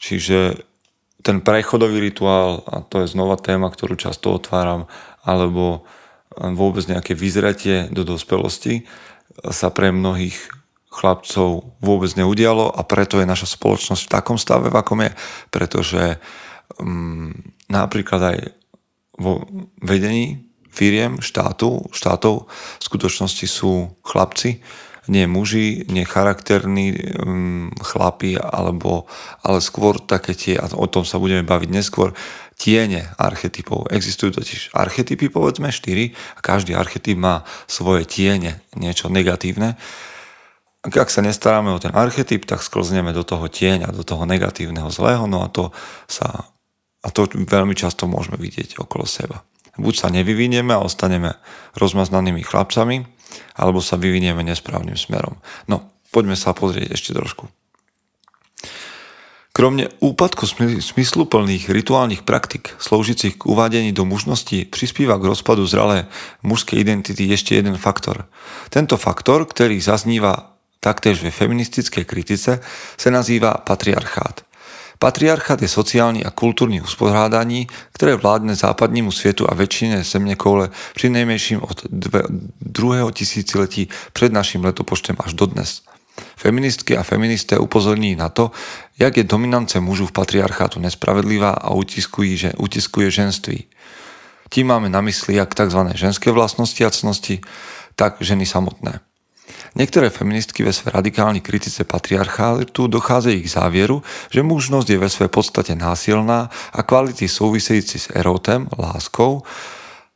Čiže 0.00 0.64
ten 1.20 1.44
prechodový 1.44 2.00
rituál, 2.00 2.64
a 2.64 2.80
to 2.80 3.04
je 3.04 3.12
znova 3.12 3.36
téma, 3.36 3.68
ktorú 3.68 4.00
často 4.00 4.32
otváram, 4.32 4.88
alebo 5.20 5.84
vôbec 6.32 6.88
nejaké 6.88 7.12
vyzretie 7.12 7.92
do 7.92 8.08
dospelosti, 8.08 8.88
sa 9.52 9.68
pre 9.68 9.92
mnohých 9.92 10.36
chlapcov 10.90 11.78
vôbec 11.78 12.10
neudialo 12.18 12.72
a 12.72 12.82
preto 12.82 13.22
je 13.22 13.28
naša 13.28 13.54
spoločnosť 13.54 14.02
v 14.08 14.12
takom 14.12 14.36
stave, 14.40 14.72
v 14.72 14.78
akom 14.80 15.00
je. 15.06 15.12
Pretože 15.52 16.18
um, 16.82 17.30
napríklad 17.70 18.20
aj 18.34 18.38
vo 19.20 19.44
vedení 19.78 20.50
firiem, 20.70 21.22
štátu, 21.22 21.90
štátov 21.94 22.48
v 22.50 22.82
skutočnosti 22.82 23.46
sú 23.46 23.94
chlapci, 24.02 24.62
nie 25.08 25.24
muži, 25.24 25.86
nie 25.88 26.04
charakterní 26.04 26.92
um, 27.16 27.70
chlapi, 27.80 28.36
alebo, 28.36 29.08
ale 29.40 29.64
skôr 29.64 29.96
také 30.02 30.36
tie, 30.36 30.60
a 30.60 30.68
o 30.74 30.86
tom 30.90 31.08
sa 31.08 31.16
budeme 31.16 31.46
baviť 31.46 31.70
neskôr, 31.72 32.12
tiene 32.60 33.08
archetypov. 33.16 33.88
Existujú 33.88 34.36
totiž 34.36 34.76
archetypy, 34.76 35.32
povedzme, 35.32 35.72
štyri, 35.72 36.12
a 36.36 36.44
každý 36.44 36.76
archetyp 36.76 37.16
má 37.16 37.48
svoje 37.64 38.04
tiene, 38.04 38.60
niečo 38.76 39.08
negatívne. 39.08 39.80
Ak 40.84 41.08
sa 41.08 41.24
nestaráme 41.24 41.72
o 41.72 41.80
ten 41.80 41.92
archetyp, 41.96 42.44
tak 42.44 42.60
sklzneme 42.60 43.16
do 43.16 43.24
toho 43.24 43.48
tieňa, 43.48 43.92
do 43.96 44.04
toho 44.04 44.28
negatívneho 44.28 44.92
zlého, 44.92 45.24
no 45.24 45.44
a 45.44 45.48
to 45.48 45.72
sa 46.04 46.50
a 47.00 47.08
to 47.08 47.24
veľmi 47.32 47.72
často 47.72 48.04
môžeme 48.04 48.36
vidieť 48.36 48.76
okolo 48.76 49.08
seba. 49.08 49.40
Buď 49.80 49.94
sa 49.96 50.08
nevyvinieme 50.12 50.76
a 50.76 50.84
ostaneme 50.84 51.40
rozmaznanými 51.72 52.44
chlapcami, 52.44 53.08
alebo 53.54 53.82
sa 53.82 54.00
vyvinieme 54.00 54.42
nesprávnym 54.46 54.96
smerom. 54.96 55.38
No, 55.66 55.90
poďme 56.10 56.34
sa 56.34 56.54
pozrieť 56.54 56.94
ešte 56.94 57.10
trošku. 57.14 57.48
Kromne 59.50 59.90
úpadku 59.98 60.46
smysluplných 60.78 61.74
rituálnych 61.74 62.22
praktik 62.22 62.70
slúžicich 62.78 63.34
k 63.34 63.50
uvádení 63.50 63.90
do 63.90 64.06
mužnosti 64.06 64.70
prispíva 64.70 65.18
k 65.18 65.26
rozpadu 65.26 65.66
zralé 65.66 66.06
mužskej 66.46 66.78
identity 66.78 67.26
ešte 67.26 67.58
jeden 67.58 67.74
faktor. 67.74 68.30
Tento 68.70 68.94
faktor, 68.94 69.44
ktorý 69.50 69.82
zazníva 69.82 70.54
taktiež 70.78 71.20
ve 71.20 71.34
feministickej 71.34 72.06
kritice, 72.06 72.62
sa 72.94 73.08
nazýva 73.10 73.58
patriarchát. 73.60 74.46
Patriarchát 75.00 75.56
je 75.64 75.68
sociálny 75.68 76.20
a 76.28 76.30
kultúrny 76.30 76.84
usporiadaní, 76.84 77.64
ktoré 77.96 78.20
vládne 78.20 78.52
západnímu 78.52 79.08
svetu 79.08 79.48
a 79.48 79.56
väčšine 79.56 80.04
zemne 80.04 80.36
koule 80.36 80.68
pri 80.92 81.08
najmenším 81.08 81.64
od 81.64 81.88
druhého 82.60 83.08
tisíciletí 83.08 83.88
pred 84.12 84.28
našim 84.28 84.60
letopočtem 84.60 85.16
až 85.24 85.32
dodnes. 85.32 85.88
Feministky 86.36 87.00
a 87.00 87.02
feministé 87.02 87.56
upozorní 87.56 88.12
na 88.12 88.28
to, 88.28 88.52
jak 89.00 89.16
je 89.16 89.24
dominance 89.24 89.80
mužu 89.80 90.06
v 90.06 90.12
patriarchátu 90.12 90.84
nespravedlivá 90.84 91.50
a 91.50 91.72
utiskuje, 91.72 92.36
že, 92.36 92.50
utiskuje 92.60 93.08
ženství. 93.08 93.64
Tím 94.52 94.66
máme 94.66 94.92
na 94.92 95.00
mysli 95.00 95.40
jak 95.40 95.54
tzv. 95.54 95.80
ženské 95.94 96.28
vlastnosti 96.28 96.84
a 96.84 96.90
cnosti, 96.90 97.40
tak 97.96 98.20
ženy 98.20 98.44
samotné. 98.46 99.00
Niektoré 99.70 100.10
feministky 100.10 100.66
ve 100.66 100.72
své 100.72 100.90
radikálnej 100.90 101.40
kritice 101.40 101.86
patriarchátu 101.86 102.90
dochádzajú 102.90 103.38
k 103.38 103.54
závieru, 103.54 104.02
že 104.26 104.42
mužnosť 104.42 104.88
je 104.90 104.98
ve 104.98 105.08
svojej 105.08 105.30
podstate 105.30 105.72
násilná 105.78 106.50
a 106.74 106.80
kvality 106.82 107.30
súvisejúci 107.30 107.96
s 108.02 108.06
erotem, 108.10 108.66
láskou, 108.74 109.46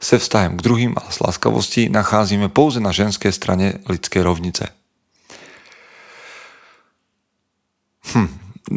se 0.05 0.19
vztahem 0.19 0.59
k 0.59 0.63
druhým 0.63 0.93
a 0.99 1.07
s 1.07 1.23
láskavosti 1.23 1.89
nacházíme 1.89 2.51
pouze 2.51 2.83
na 2.83 2.91
ženskej 2.91 3.33
strane 3.33 3.79
lidskej 3.89 4.23
rovnice. 4.27 4.69
Hm. 8.13 8.29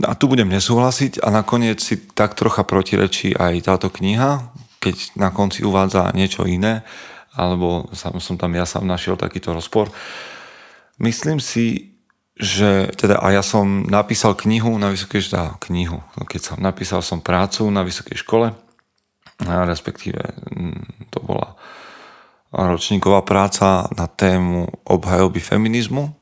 A 0.07 0.15
tu 0.15 0.27
budem 0.27 0.47
nesúhlasiť 0.51 1.23
a 1.23 1.31
nakoniec 1.31 1.79
si 1.79 1.99
tak 2.11 2.35
trocha 2.35 2.63
protirečí 2.63 3.33
aj 3.35 3.65
táto 3.65 3.87
kniha, 3.87 4.51
keď 4.83 5.15
na 5.19 5.33
konci 5.33 5.63
uvádza 5.63 6.11
niečo 6.13 6.43
iné, 6.43 6.83
alebo 7.35 7.87
som 7.95 8.35
tam 8.35 8.51
ja 8.55 8.67
sám 8.67 8.87
našiel 8.87 9.15
takýto 9.15 9.55
rozpor. 9.55 9.91
Myslím 10.97 11.37
si, 11.37 11.93
že 12.37 12.93
teda 12.93 13.17
a 13.17 13.33
ja 13.33 13.41
som 13.41 13.85
napísal 13.85 14.37
knihu 14.37 14.77
na 14.77 14.93
vysokej 14.93 15.29
škole, 15.29 15.57
knihu, 15.69 15.97
no 16.01 16.21
keď 16.25 16.53
som 16.53 16.57
napísal 16.61 17.01
som 17.01 17.21
prácu 17.21 17.65
na 17.73 17.81
vysokej 17.81 18.21
škole, 18.21 18.53
respektíve 19.41 20.21
mm, 20.53 21.09
to 21.09 21.21
bola 21.21 21.57
ročníková 22.53 23.21
práca 23.21 23.89
na 23.93 24.07
tému 24.07 24.69
obhajoby 24.85 25.41
feminizmu. 25.41 26.13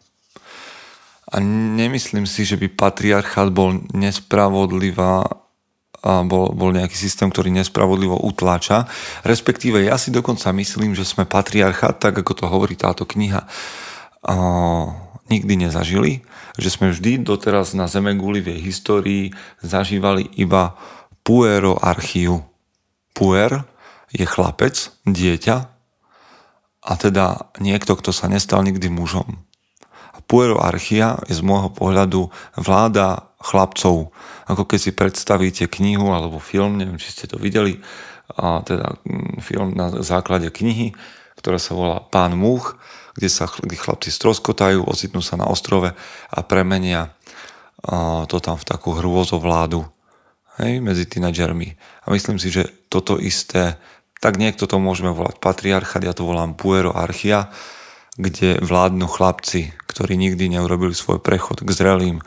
A 1.32 1.41
nemyslím 1.75 2.24
si, 2.29 2.46
že 2.48 2.55
by 2.55 2.72
patriarchát 2.72 3.50
bol 3.51 3.82
nespravodlivá 3.91 5.25
a 6.05 6.22
bol, 6.22 6.53
bol 6.53 6.70
nejaký 6.70 6.94
systém, 6.94 7.34
ktorý 7.34 7.50
nespravodlivo 7.50 8.22
utláča. 8.22 8.86
Respektíve 9.25 9.82
ja 9.82 9.98
si 9.98 10.13
dokonca 10.13 10.53
myslím, 10.53 10.94
že 10.94 11.01
sme 11.01 11.25
patriarchát, 11.25 11.98
tak 11.98 12.22
ako 12.22 12.32
to 12.38 12.46
hovorí 12.46 12.77
táto 12.77 13.10
kniha, 13.10 13.41
nikdy 15.29 15.70
nezažili, 15.70 16.25
že 16.58 16.70
sme 16.74 16.94
vždy 16.94 17.22
doteraz 17.22 17.77
na 17.77 17.86
Zemeguli 17.86 18.41
v 18.41 18.58
jej 18.58 18.62
histórii 18.62 19.24
zažívali 19.62 20.29
iba 20.38 20.77
pueroarchiu. 21.25 22.46
Puer 23.15 23.63
je 24.12 24.25
chlapec, 24.27 24.91
dieťa 25.08 25.58
a 26.86 26.91
teda 27.00 27.50
niekto, 27.58 27.98
kto 27.98 28.13
sa 28.13 28.29
nestal 28.29 28.62
nikdy 28.62 28.91
mužom. 28.91 29.41
Pueroarchia 30.25 31.22
je 31.29 31.38
z 31.38 31.46
môjho 31.46 31.70
pohľadu 31.70 32.34
vláda 32.58 33.29
chlapcov. 33.38 34.10
Ako 34.50 34.65
keď 34.65 34.79
si 34.82 34.91
predstavíte 34.94 35.65
knihu 35.70 36.10
alebo 36.10 36.41
film, 36.41 36.82
neviem, 36.82 36.98
či 36.98 37.13
ste 37.13 37.25
to 37.29 37.38
videli, 37.38 37.77
a 38.34 38.65
teda 38.65 38.98
mm, 39.05 39.38
film 39.46 39.77
na 39.77 39.94
základe 40.01 40.50
knihy, 40.50 40.98
ktorá 41.38 41.62
sa 41.62 41.77
volá 41.77 42.01
Pán 42.01 42.34
Múch, 42.34 42.74
kde 43.15 43.29
sa 43.31 43.48
kde 43.48 43.79
chlapci 43.79 44.12
stroskotajú, 44.12 44.84
ocitnú 44.84 45.24
sa 45.24 45.39
na 45.39 45.48
ostrove 45.48 45.95
a 46.29 46.39
premenia 46.43 47.15
to 48.27 48.38
tam 48.43 48.60
v 48.60 48.67
takú 48.67 48.98
hrôzovládu 48.98 49.88
hej, 50.60 50.84
medzi 50.84 51.07
tínadžermi. 51.07 51.75
A 52.05 52.12
myslím 52.12 52.41
si, 52.41 52.51
že 52.51 52.67
toto 52.91 53.15
isté, 53.15 53.79
tak 54.19 54.36
niekto 54.36 54.67
to 54.67 54.81
môžeme 54.81 55.13
volať 55.13 55.39
patriarchat, 55.39 56.03
ja 56.03 56.15
to 56.15 56.27
volám 56.27 56.57
pueroarchia, 56.57 57.53
kde 58.15 58.63
vládnu 58.63 59.05
chlapci, 59.05 59.75
ktorí 59.86 60.15
nikdy 60.15 60.55
neurobili 60.55 60.95
svoj 60.95 61.19
prechod 61.19 61.62
k 61.62 61.69
zrelým 61.72 62.24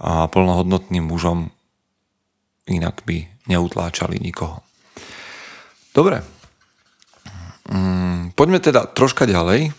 a 0.00 0.28
plnohodnotným 0.28 1.04
mužom, 1.04 1.52
inak 2.68 3.04
by 3.04 3.28
neutláčali 3.48 4.20
nikoho. 4.20 4.64
Dobre, 5.90 6.22
mm, 7.66 8.36
poďme 8.38 8.62
teda 8.62 8.86
troška 8.86 9.26
ďalej 9.26 9.74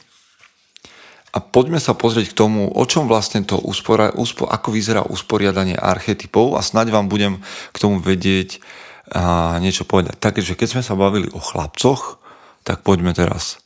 a 1.31 1.39
poďme 1.39 1.79
sa 1.79 1.95
pozrieť 1.95 2.35
k 2.35 2.37
tomu, 2.43 2.67
o 2.67 2.83
čom 2.83 3.07
vlastne 3.07 3.47
to 3.47 3.55
uspora, 3.55 4.11
uspo, 4.11 4.43
ako 4.51 4.75
vyzerá 4.75 5.07
usporiadanie 5.07 5.79
archetypov 5.79 6.59
a 6.59 6.61
snaď 6.61 6.91
vám 6.91 7.07
budem 7.07 7.39
k 7.71 7.77
tomu 7.79 8.03
vedieť 8.03 8.59
a, 9.11 9.55
niečo 9.63 9.87
povedať. 9.87 10.19
Takže 10.19 10.59
keď 10.59 10.67
sme 10.67 10.83
sa 10.83 10.99
bavili 10.99 11.31
o 11.31 11.39
chlapcoch, 11.39 12.19
tak 12.67 12.83
poďme 12.83 13.15
teraz. 13.15 13.63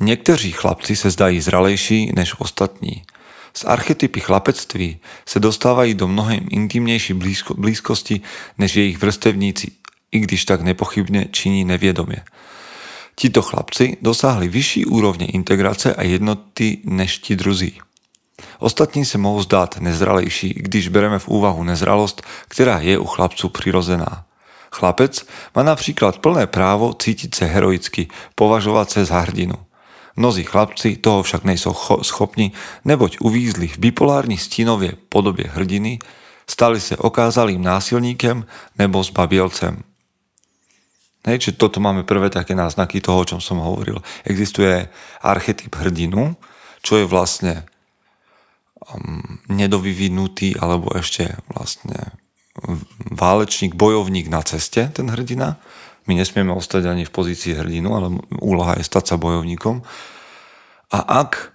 Niekteří 0.00 0.52
chlapci 0.52 0.96
se 0.96 1.10
zdají 1.10 1.40
zralejší 1.40 2.12
než 2.16 2.40
ostatní. 2.40 3.04
Z 3.52 3.64
archetypy 3.64 4.20
chlapectví 4.20 5.00
se 5.26 5.40
dostávají 5.40 5.94
do 5.94 6.08
mnohem 6.08 6.48
intimnější 6.50 7.14
blízko, 7.14 7.54
blízkosti 7.54 8.20
než 8.58 8.76
jejich 8.76 8.98
vrstevníci, 8.98 9.70
i 10.12 10.18
když 10.18 10.44
tak 10.44 10.60
nepochybne 10.60 11.24
činí 11.30 11.64
nevědomě. 11.64 12.24
Tito 13.16 13.42
chlapci 13.42 13.96
dosáhli 14.04 14.48
vyšší 14.48 14.92
úrovne 14.92 15.24
integrácie 15.24 15.94
a 15.96 16.04
jednoty 16.04 16.84
než 16.84 17.18
ti 17.18 17.36
druzí. 17.36 17.80
Ostatní 18.60 19.04
se 19.04 19.18
mohou 19.18 19.42
zdát 19.42 19.80
nezralejší, 19.80 20.54
když 20.56 20.88
bereme 20.88 21.18
v 21.18 21.28
úvahu 21.28 21.64
nezralost, 21.64 22.22
která 22.48 22.78
je 22.80 22.98
u 22.98 23.04
chlapců 23.04 23.48
přirozená. 23.48 24.24
Chlapec 24.72 25.26
má 25.56 25.62
například 25.62 26.18
plné 26.20 26.46
právo 26.46 26.92
cítiť 26.92 27.32
sa 27.32 27.48
heroicky, 27.48 28.12
považovať 28.36 28.88
sa 28.90 29.00
za 29.08 29.18
hrdinu. 29.24 29.56
Mnozí 30.16 30.44
chlapci 30.44 31.00
toho 31.00 31.24
však 31.24 31.44
nejsou 31.44 31.72
schopni, 32.04 32.52
neboť 32.84 33.24
uvízli 33.24 33.68
v 33.68 33.78
bipolární 33.78 34.36
stínovie 34.36 34.92
podobie 35.08 35.48
hrdiny, 35.48 36.04
stali 36.44 36.80
sa 36.80 37.00
okázalým 37.00 37.64
násilníkem 37.64 38.44
nebo 38.76 39.00
zbabielcem. 39.00 39.95
Hej, 41.26 41.42
čiže 41.42 41.58
toto 41.58 41.82
máme 41.82 42.06
prvé 42.06 42.30
také 42.30 42.54
náznaky 42.54 43.02
toho, 43.02 43.26
o 43.26 43.28
čom 43.28 43.40
som 43.42 43.58
hovoril. 43.58 43.98
Existuje 44.22 44.86
archetyp 45.26 45.74
hrdinu, 45.74 46.38
čo 46.86 47.02
je 47.02 47.06
vlastne 47.06 47.66
um, 48.78 49.42
nedovyvinutý 49.50 50.54
alebo 50.62 50.94
ešte 50.94 51.34
vlastne 51.50 52.14
válečník, 53.10 53.74
bojovník 53.74 54.30
na 54.30 54.40
ceste, 54.46 54.86
ten 54.88 55.10
hrdina. 55.10 55.58
My 56.06 56.14
nesmieme 56.14 56.54
ostať 56.54 56.86
ani 56.86 57.02
v 57.02 57.12
pozícii 57.12 57.58
hrdinu, 57.58 57.90
ale 57.90 58.22
úloha 58.38 58.78
je 58.78 58.86
stať 58.86 59.04
sa 59.10 59.16
bojovníkom. 59.18 59.82
A 60.94 60.98
ak 61.02 61.50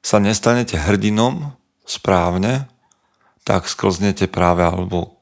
sa 0.00 0.22
nestanete 0.22 0.78
hrdinom 0.78 1.58
správne, 1.82 2.70
tak 3.42 3.66
sklznete 3.66 4.30
práve, 4.30 4.62
alebo 4.62 5.15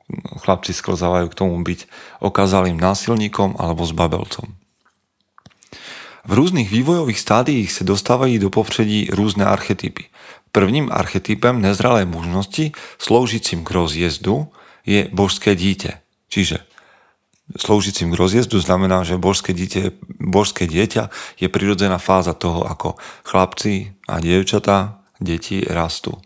chlapci 0.45 0.77
sklzávajú 0.77 1.27
k 1.33 1.39
tomu 1.39 1.57
byť 1.65 1.89
okázalým 2.21 2.77
násilníkom 2.77 3.57
alebo 3.57 3.89
zbabelcom. 3.89 4.53
V 6.25 6.33
rôznych 6.33 6.73
vývojových 6.73 7.21
stádiích 7.21 7.69
sa 7.69 7.85
dostávajú 7.85 8.41
do 8.41 8.49
popředí 8.49 9.13
rôzne 9.13 9.45
archetypy. 9.45 10.09
Prvním 10.57 10.89
archetypem 10.89 11.61
nezralej 11.61 12.09
mužnosti, 12.09 12.73
sloužícim 12.97 13.61
k 13.61 13.71
rozjezdu, 13.75 14.49
je 14.89 15.09
božské 15.13 15.53
dieťa. 15.53 16.01
Čiže 16.33 16.65
sloužícim 17.61 18.09
k 18.09 18.17
rozjezdu 18.17 18.57
znamená, 18.61 19.05
že 19.05 19.21
božské, 19.21 19.53
dieťa, 19.53 19.93
božské 20.17 20.65
dieťa 20.65 21.13
je 21.37 21.49
prirodzená 21.53 22.01
fáza 22.01 22.33
toho, 22.33 22.65
ako 22.65 22.97
chlapci 23.29 23.93
a 24.09 24.17
dievčatá, 24.21 25.05
deti 25.21 25.61
rastú. 25.61 26.21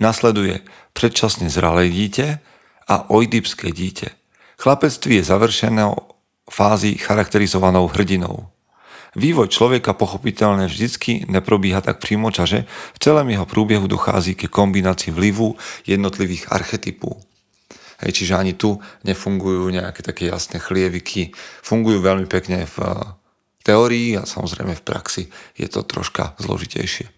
Nasleduje 0.00 0.64
predčasne 0.96 1.52
zralé 1.52 1.92
dieťa 1.92 2.40
a 2.88 3.12
oidipské 3.12 3.68
dieťa. 3.70 4.10
Chlapectví 4.58 5.20
je 5.20 5.28
završené 5.28 5.84
fázy 6.48 6.96
charakterizovanou 6.96 7.92
hrdinou. 7.92 8.48
Vývoj 9.16 9.48
človeka 9.48 9.96
pochopiteľne 9.96 10.68
vždycky 10.68 11.24
neprobíha 11.28 11.80
tak 11.80 12.00
prímočaže, 12.00 12.68
v 12.68 12.98
celém 12.98 13.36
jeho 13.36 13.46
prúbehu 13.48 13.86
dochází 13.88 14.36
ke 14.36 14.48
kombinácii 14.48 15.12
vlivu 15.12 15.56
jednotlivých 15.84 16.52
archetypů. 16.52 17.16
Hej, 17.98 18.12
čiže 18.14 18.38
ani 18.38 18.54
tu 18.54 18.78
nefungujú 19.02 19.74
nejaké 19.74 20.06
také 20.06 20.30
jasné 20.30 20.62
chlieviky. 20.62 21.34
Fungujú 21.66 21.98
veľmi 21.98 22.30
pekne 22.30 22.62
v 22.62 22.76
teórii 23.66 24.14
a 24.14 24.22
samozrejme 24.22 24.78
v 24.78 24.86
praxi 24.86 25.22
je 25.58 25.66
to 25.66 25.82
troška 25.82 26.38
zložitejšie. 26.38 27.17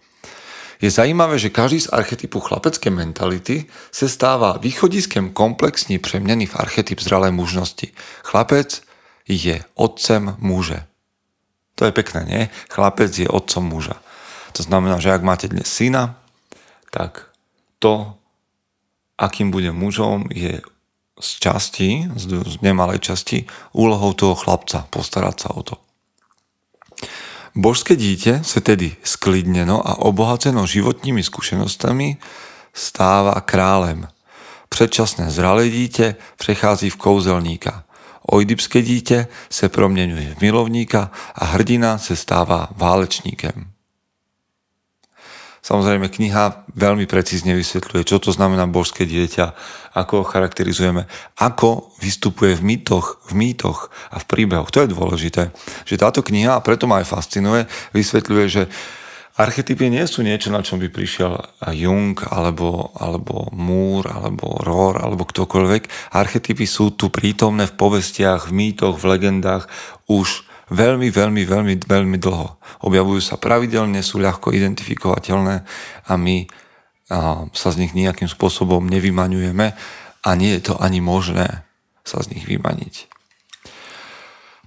Je 0.81 0.89
zajímavé, 0.89 1.37
že 1.37 1.53
každý 1.53 1.81
z 1.81 1.93
archetypu 1.93 2.41
chlapecké 2.41 2.91
mentality 2.91 3.69
se 3.93 4.09
stává 4.09 4.57
východiskem 4.57 5.31
komplexní 5.31 5.99
přeměny 5.99 6.47
v 6.47 6.57
archetyp 6.57 7.01
zralé 7.01 7.31
mužnosti. 7.31 7.93
Chlapec 8.25 8.83
je 9.29 9.61
otcem 9.75 10.37
muže. 10.39 10.81
To 11.77 11.85
je 11.85 11.93
pekné, 11.93 12.21
nie? 12.25 12.43
Chlapec 12.73 13.13
je 13.13 13.29
otcom 13.29 13.65
muža. 13.65 14.01
To 14.53 14.61
znamená, 14.65 14.99
že 14.99 15.13
ak 15.13 15.23
máte 15.23 15.49
dnes 15.49 15.69
syna, 15.69 16.17
tak 16.91 17.29
to, 17.79 18.17
akým 19.21 19.53
bude 19.53 19.73
mužom, 19.73 20.27
je 20.33 20.65
z 21.21 21.31
časti, 21.41 22.09
z 22.17 22.57
nemalej 22.65 23.05
časti, 23.05 23.45
úlohou 23.77 24.17
toho 24.17 24.33
chlapca 24.33 24.89
postarať 24.89 25.37
sa 25.37 25.49
o 25.53 25.63
to. 25.63 25.77
Božské 27.55 27.97
dítě 27.97 28.41
se 28.45 28.61
tedy 28.61 28.97
sklidneno 29.03 29.89
a 29.89 29.99
obohaceno 29.99 30.67
životními 30.67 31.23
zkušenostami 31.23 32.17
stáva 32.75 33.41
králem. 33.41 34.09
Předčasné 34.69 35.31
zralé 35.31 35.69
dítě 35.69 36.17
přechází 36.37 36.91
v 36.91 36.97
kouzelníka. 36.97 37.85
Oidipské 38.23 38.83
dítě 38.83 39.27
se 39.51 39.69
proměňuje 39.69 40.35
v 40.35 40.41
milovníka 40.41 41.11
a 41.35 41.45
hrdina 41.45 41.99
se 41.99 42.17
stává 42.17 42.69
válečníkem. 42.77 43.71
Samozrejme, 45.61 46.09
kniha 46.09 46.73
veľmi 46.73 47.05
precízne 47.05 47.53
vysvetľuje, 47.53 48.09
čo 48.09 48.17
to 48.17 48.33
znamená 48.33 48.65
božské 48.65 49.05
dieťa, 49.05 49.53
ako 49.93 50.23
ho 50.23 50.25
charakterizujeme, 50.25 51.05
ako 51.37 51.93
vystupuje 52.01 52.57
v 52.57 52.65
mýtoch, 52.65 53.21
v 53.29 53.33
mýtoch 53.37 53.93
a 54.09 54.17
v 54.17 54.29
príbehoch. 54.29 54.73
To 54.73 54.89
je 54.89 54.93
dôležité, 54.93 55.53
že 55.85 56.01
táto 56.01 56.25
kniha, 56.25 56.57
a 56.57 56.65
preto 56.65 56.89
ma 56.89 57.05
aj 57.05 57.13
fascinuje, 57.13 57.69
vysvetľuje, 57.93 58.47
že 58.49 58.63
Archetypy 59.41 59.89
nie 59.89 60.05
sú 60.05 60.21
niečo, 60.21 60.53
na 60.53 60.61
čom 60.61 60.77
by 60.77 60.93
prišiel 60.93 61.33
Jung, 61.73 62.13
alebo, 62.29 62.93
alebo 62.93 63.49
Moore, 63.57 64.13
alebo 64.13 64.61
Rohr, 64.61 65.01
alebo 65.01 65.25
ktokoľvek. 65.25 66.13
Archetypy 66.13 66.69
sú 66.69 66.93
tu 66.93 67.09
prítomné 67.09 67.65
v 67.65 67.73
povestiach, 67.73 68.53
v 68.53 68.53
mýtoch, 68.53 69.01
v 69.01 69.09
legendách 69.17 69.65
už 70.13 70.50
veľmi, 70.71 71.11
veľmi, 71.11 71.43
veľmi, 71.45 71.75
veľmi 71.85 72.17
dlho. 72.19 72.59
Objavujú 72.87 73.21
sa 73.21 73.37
pravidelne, 73.37 74.01
sú 74.01 74.23
ľahko 74.23 74.55
identifikovateľné 74.55 75.57
a 76.07 76.13
my 76.15 76.47
sa 77.51 77.69
z 77.75 77.77
nich 77.83 77.93
nejakým 77.93 78.31
spôsobom 78.31 78.87
nevymaňujeme 78.87 79.67
a 80.23 80.31
nie 80.39 80.55
je 80.59 80.71
to 80.71 80.75
ani 80.79 81.03
možné 81.03 81.67
sa 82.07 82.23
z 82.23 82.39
nich 82.39 82.47
vymaniť. 82.47 83.11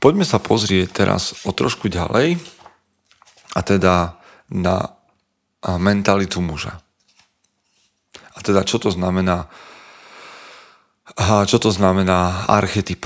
Poďme 0.04 0.28
sa 0.28 0.44
pozrieť 0.44 0.92
teraz 0.92 1.32
o 1.48 1.56
trošku 1.56 1.88
ďalej 1.88 2.36
a 3.56 3.60
teda 3.64 4.20
na 4.52 5.00
mentalitu 5.64 6.44
muža. 6.44 6.84
A 8.36 8.44
teda 8.44 8.68
čo 8.68 8.76
to 8.84 8.92
znamená 8.92 9.48
čo 11.48 11.60
to 11.60 11.70
znamená 11.70 12.48
archetyp? 12.48 13.06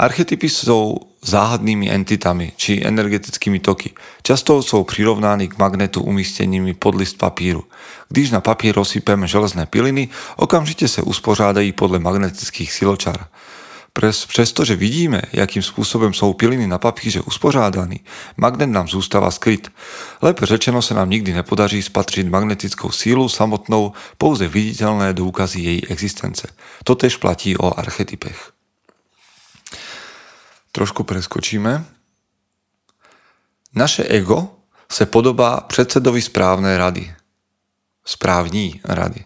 Archetypy 0.00 0.48
sú 0.48 0.96
záhadnými 1.20 1.92
entitami 1.92 2.56
či 2.56 2.80
energetickými 2.80 3.60
toky. 3.60 3.92
Často 4.24 4.64
sú 4.64 4.88
prirovnány 4.88 5.52
k 5.52 5.60
magnetu 5.60 6.00
umiestnenými 6.00 6.72
pod 6.80 6.96
list 6.96 7.20
papíru. 7.20 7.68
Když 8.08 8.32
na 8.32 8.40
papír 8.40 8.72
rozsypeme 8.72 9.28
železné 9.28 9.68
piliny, 9.68 10.08
okamžite 10.40 10.88
sa 10.88 11.04
uspořádají 11.04 11.76
podle 11.76 12.00
magnetických 12.00 12.72
siločar. 12.72 13.28
Přestože 14.32 14.78
vidíme, 14.78 15.20
jakým 15.36 15.60
spôsobom 15.60 16.16
sú 16.16 16.32
piliny 16.32 16.64
na 16.64 16.78
papíře 16.78 17.20
uspořádaný, 17.20 18.00
magnet 18.40 18.72
nám 18.72 18.88
zústava 18.88 19.28
skryt. 19.28 19.68
Lépe 20.22 20.46
řečeno 20.46 20.80
sa 20.80 20.94
nám 20.94 21.10
nikdy 21.10 21.36
nepodaří 21.36 21.82
spatriť 21.82 22.24
magnetickou 22.30 22.88
sílu 22.88 23.28
samotnou, 23.28 23.92
pouze 24.16 24.48
viditeľné 24.48 25.12
dôkazy 25.12 25.58
jej 25.60 25.78
existence. 25.92 26.48
To 26.88 26.94
tež 26.94 27.20
platí 27.20 27.58
o 27.58 27.74
archetypech. 27.76 28.59
Trošku 30.80 31.04
preskočíme. 31.04 31.84
Naše 33.76 34.08
ego 34.08 34.64
se 34.88 35.04
podobá 35.04 35.60
predsedovi 35.60 36.24
správnej 36.24 36.80
rady. 36.80 37.04
Správní 38.00 38.80
rady. 38.84 39.24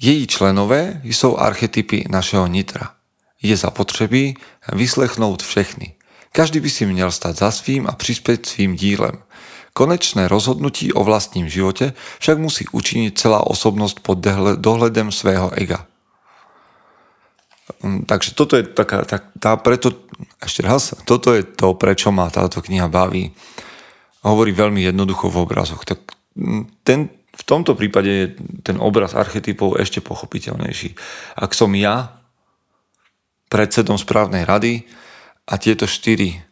Její 0.00 0.26
členové 0.26 1.00
jsou 1.04 1.36
archetypy 1.36 2.08
našeho 2.08 2.46
nitra 2.46 2.96
je 3.42 3.56
zapotřebí 3.56 4.36
vyslechnout 4.72 5.42
všechny. 5.42 5.94
Každý 6.32 6.60
by 6.60 6.70
si 6.70 6.86
měl 6.86 7.12
stať 7.12 7.36
za 7.36 7.50
svým 7.50 7.84
a 7.84 7.92
prispieť 7.92 8.46
svým 8.46 8.72
dílem. 8.72 9.20
Konečné 9.76 10.32
rozhodnutí 10.32 10.96
o 10.96 11.04
vlastním 11.04 11.44
živote 11.44 11.92
však 12.24 12.38
musí 12.40 12.64
učiniť 12.72 13.12
celá 13.20 13.44
osobnosť 13.44 14.00
pod 14.00 14.24
dohledem 14.56 15.12
svého 15.12 15.52
ega. 15.52 15.84
Mm, 17.86 18.02
takže 18.02 18.34
toto 18.34 18.58
je 18.58 18.66
taká, 18.66 19.06
tak, 19.06 19.30
tá, 19.38 19.54
preto, 19.54 19.94
ešte 20.42 20.66
raz, 20.66 20.90
toto 21.06 21.30
je 21.30 21.46
to, 21.46 21.78
prečo 21.78 22.10
ma 22.10 22.26
táto 22.26 22.58
kniha 22.58 22.90
baví. 22.90 23.30
Hovorí 24.26 24.50
veľmi 24.50 24.82
jednoducho 24.82 25.30
v 25.30 25.46
obrazoch. 25.46 25.86
Tak 25.86 26.02
mm, 26.34 26.82
ten, 26.82 27.06
v 27.14 27.42
tomto 27.46 27.78
prípade 27.78 28.10
je 28.10 28.26
ten 28.66 28.82
obraz 28.82 29.14
archetypov 29.14 29.78
ešte 29.78 30.02
pochopiteľnejší. 30.02 30.98
Ak 31.38 31.54
som 31.54 31.70
ja 31.78 32.18
predsedom 33.46 33.94
správnej 33.94 34.42
rady 34.42 34.82
a 35.46 35.54
tieto 35.62 35.86
štyri 35.86 36.42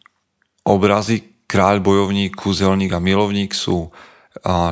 obrazy, 0.63 1.43
kráľ, 1.51 1.83
bojovník, 1.83 2.39
kúzelník 2.39 2.95
a 2.95 3.03
milovník 3.03 3.51
sú 3.51 3.91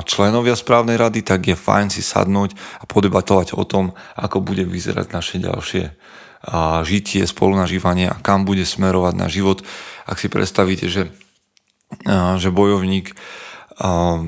členovia 0.04 0.56
správnej 0.56 1.00
rady, 1.00 1.24
tak 1.24 1.48
je 1.48 1.56
fajn 1.56 1.88
si 1.88 2.04
sadnúť 2.04 2.52
a 2.80 2.84
podebatovať 2.84 3.56
o 3.56 3.64
tom, 3.64 3.96
ako 4.16 4.44
bude 4.44 4.64
vyzerať 4.68 5.06
naše 5.12 5.36
ďalšie 5.40 5.84
žitie, 6.84 7.24
spolunažívanie 7.24 8.12
a 8.12 8.20
kam 8.20 8.44
bude 8.44 8.68
smerovať 8.68 9.14
na 9.16 9.32
život. 9.32 9.64
Ak 10.04 10.20
si 10.20 10.28
predstavíte, 10.28 10.92
že, 10.92 11.08
že 12.36 12.48
bojovník 12.52 13.16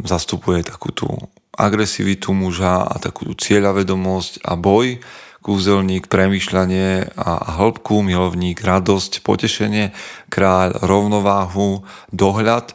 zastupuje 0.04 0.64
takú 0.64 0.90
tú 0.90 1.08
agresivitu 1.56 2.36
muža 2.36 2.84
a 2.84 2.94
takú 3.00 3.28
tú 3.28 3.34
cieľavedomosť 3.36 4.44
a 4.44 4.56
boj, 4.56 5.00
kúzelník, 5.40 6.10
premýšľanie 6.10 7.14
a 7.14 7.30
hĺbku, 7.54 8.02
milovník, 8.02 8.58
radosť, 8.66 9.22
potešenie, 9.22 9.94
kráľ, 10.26 10.82
rovnováhu, 10.82 11.86
dohľad, 12.10 12.74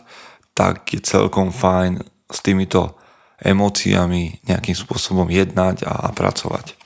tak 0.56 0.88
je 0.96 1.04
celkom 1.04 1.52
fajn 1.52 2.00
s 2.32 2.40
týmito 2.40 2.96
emóciami 3.44 4.40
nejakým 4.48 4.78
spôsobom 4.78 5.28
jednať 5.28 5.84
a, 5.84 6.08
a 6.08 6.16
pracovať. 6.16 6.80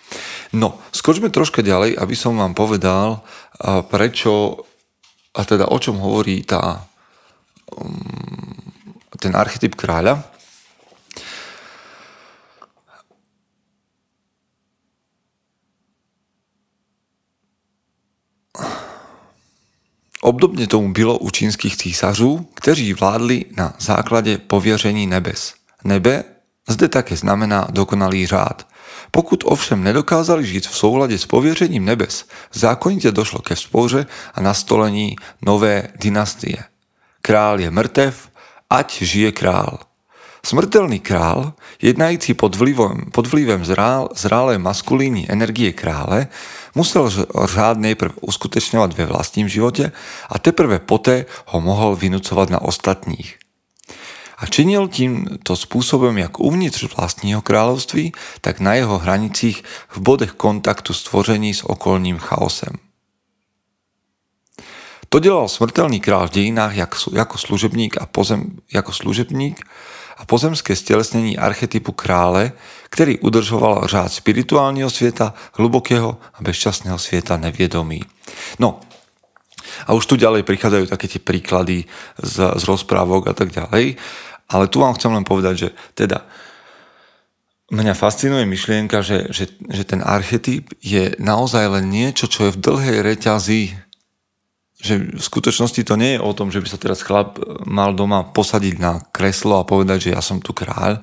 No, 0.55 0.79
skočme 0.95 1.27
troška 1.27 1.59
ďalej, 1.59 1.99
aby 1.99 2.15
som 2.15 2.39
vám 2.39 2.55
povedal, 2.55 3.19
prečo 3.91 4.63
a 5.35 5.43
teda 5.43 5.67
o 5.67 5.77
čom 5.79 5.99
hovorí 5.99 6.47
tá, 6.47 6.87
mm, 7.75 9.19
ten 9.19 9.35
archetyp 9.35 9.75
kráľa. 9.75 10.23
Obdobne 20.25 20.65
tomu 20.65 20.89
bylo 20.89 21.21
u 21.21 21.29
čínskych 21.29 21.77
císařů, 21.77 22.49
kteří 22.57 22.93
vládli 22.93 23.45
na 23.53 23.75
základě 23.77 24.37
pověření 24.37 25.05
nebes. 25.07 25.53
Nebe 25.83 26.23
zde 26.67 26.87
také 26.87 27.15
znamená 27.15 27.67
dokonalý 27.69 28.25
řád– 28.25 28.67
Pokud 29.15 29.43
ovšem 29.47 29.84
nedokázali 29.84 30.45
žít 30.45 30.67
v 30.67 30.78
souladě 30.78 31.17
s 31.17 31.25
pověřením 31.25 31.86
nebes, 31.86 32.25
zákonitě 32.54 33.12
došlo 33.12 33.39
ke 33.39 33.56
vzpouře 33.56 34.06
a 34.34 34.41
nastolení 34.41 35.15
nové 35.41 35.88
dynastie. 35.99 36.58
Král 37.21 37.60
je 37.60 37.71
mrtev, 37.71 38.30
ať 38.69 39.01
žije 39.01 39.32
král. 39.32 39.80
Smrtelný 40.45 40.99
král, 40.99 41.54
jednající 41.82 42.34
pod 42.34 42.56
vlivem, 42.56 43.06
pod 43.12 43.28
vlivem 43.28 43.65
zrál, 43.65 44.10
zrálé 44.15 44.58
maskulínní 44.58 45.32
energie 45.32 45.73
krále, 45.73 46.28
musel 46.75 47.25
řád 47.45 47.78
nejprve 47.78 48.13
uskutečňovat 48.21 48.97
ve 48.97 49.06
vlastním 49.06 49.49
životě 49.49 49.91
a 50.30 50.39
teprve 50.39 50.80
poté 50.80 51.25
ho 51.45 51.62
mohl 51.62 51.95
vynucovat 51.95 52.49
na 52.49 52.62
ostatních. 52.62 53.44
A 54.38 54.45
činil 54.45 54.88
tímto 54.88 55.56
způsobem 55.56 56.17
jak 56.17 56.39
uvnitř 56.39 56.95
vlastního 56.95 57.41
království, 57.41 58.13
tak 58.41 58.60
na 58.60 58.74
jeho 58.74 58.98
hranicích 58.98 59.63
v 59.89 59.98
bodech 59.98 60.32
kontaktu 60.32 60.93
stvoření 60.93 61.54
s 61.54 61.63
okolním 61.63 62.17
chaosem. 62.17 62.74
To 65.10 65.19
dělal 65.19 65.48
smrtelný 65.48 66.00
král 66.00 66.28
v 66.28 66.32
dějinách 66.32 66.76
jako 67.13 67.38
služebník 67.38 68.02
a 68.02 68.06
pozem, 68.06 68.60
jako 68.74 68.91
služebník 68.91 69.62
a 70.17 70.26
pozemské 70.26 70.76
stělesnění 70.76 71.38
archetypu 71.38 71.91
krále, 71.91 72.52
který 72.89 73.19
udržoval 73.19 73.88
řád 73.88 74.13
spirituálního 74.13 74.89
světa, 74.89 75.34
hlubokého 75.54 76.17
a 76.34 76.41
bezčasného 76.41 77.00
světa 77.00 77.38
nevědomí. 77.38 78.02
No, 78.60 78.80
a 79.86 79.93
už 79.93 80.06
tu 80.06 80.15
ďalej 80.17 80.45
prichádzajú 80.45 80.86
také 80.89 81.06
tie 81.10 81.21
príklady 81.21 81.86
z, 82.19 82.36
z 82.56 82.63
rozprávok 82.65 83.30
a 83.30 83.34
tak 83.34 83.51
ďalej. 83.51 83.97
Ale 84.49 84.69
tu 84.69 84.82
vám 84.82 84.93
chcem 84.97 85.12
len 85.13 85.25
povedať, 85.25 85.56
že 85.58 85.69
teda 85.97 86.25
mňa 87.73 87.93
fascinuje 87.97 88.45
myšlienka, 88.45 89.01
že, 89.01 89.34
že, 89.34 89.49
že 89.69 89.84
ten 89.84 90.06
archetyp 90.06 90.69
je 90.86 91.17
naozaj 91.17 91.65
len 91.82 91.89
niečo, 91.89 92.30
čo 92.30 92.49
je 92.49 92.56
v 92.56 92.62
dlhej 92.62 92.97
reťazi 93.01 93.86
že 94.75 95.01
v 95.01 95.17
skutočnosti 95.17 95.82
to 95.82 95.95
nie 95.97 96.13
je 96.13 96.21
o 96.21 96.36
tom, 96.38 96.54
že 96.54 96.62
by 96.62 96.67
sa 96.69 96.78
teraz 96.78 97.01
chlap 97.01 97.41
mal 97.65 97.97
doma 97.97 98.21
posadiť 98.21 98.75
na 98.78 99.01
kreslo 99.10 99.58
a 99.58 99.65
povedať, 99.67 100.10
že 100.10 100.13
ja 100.13 100.21
som 100.21 100.38
tu 100.38 100.54
kráľ, 100.54 101.01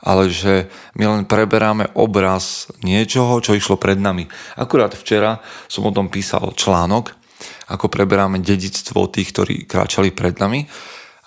ale 0.00 0.32
že 0.32 0.66
my 0.96 1.04
len 1.04 1.24
preberáme 1.28 1.92
obraz 1.94 2.72
niečoho, 2.80 3.38
čo 3.44 3.52
išlo 3.52 3.76
pred 3.76 4.00
nami. 4.00 4.24
Akurát 4.56 4.96
včera 4.96 5.38
som 5.68 5.84
o 5.84 5.94
tom 5.94 6.08
písal 6.08 6.56
článok, 6.56 7.19
ako 7.68 7.86
preberáme 7.90 8.42
dedictvo 8.42 9.08
tých, 9.10 9.32
ktorí 9.34 9.54
kráčali 9.64 10.10
pred 10.14 10.36
nami. 10.40 10.66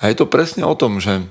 A 0.04 0.12
je 0.12 0.15
to 0.19 0.28
presne 0.28 0.67
o 0.67 0.76
tom, 0.76 0.99
že 0.99 1.23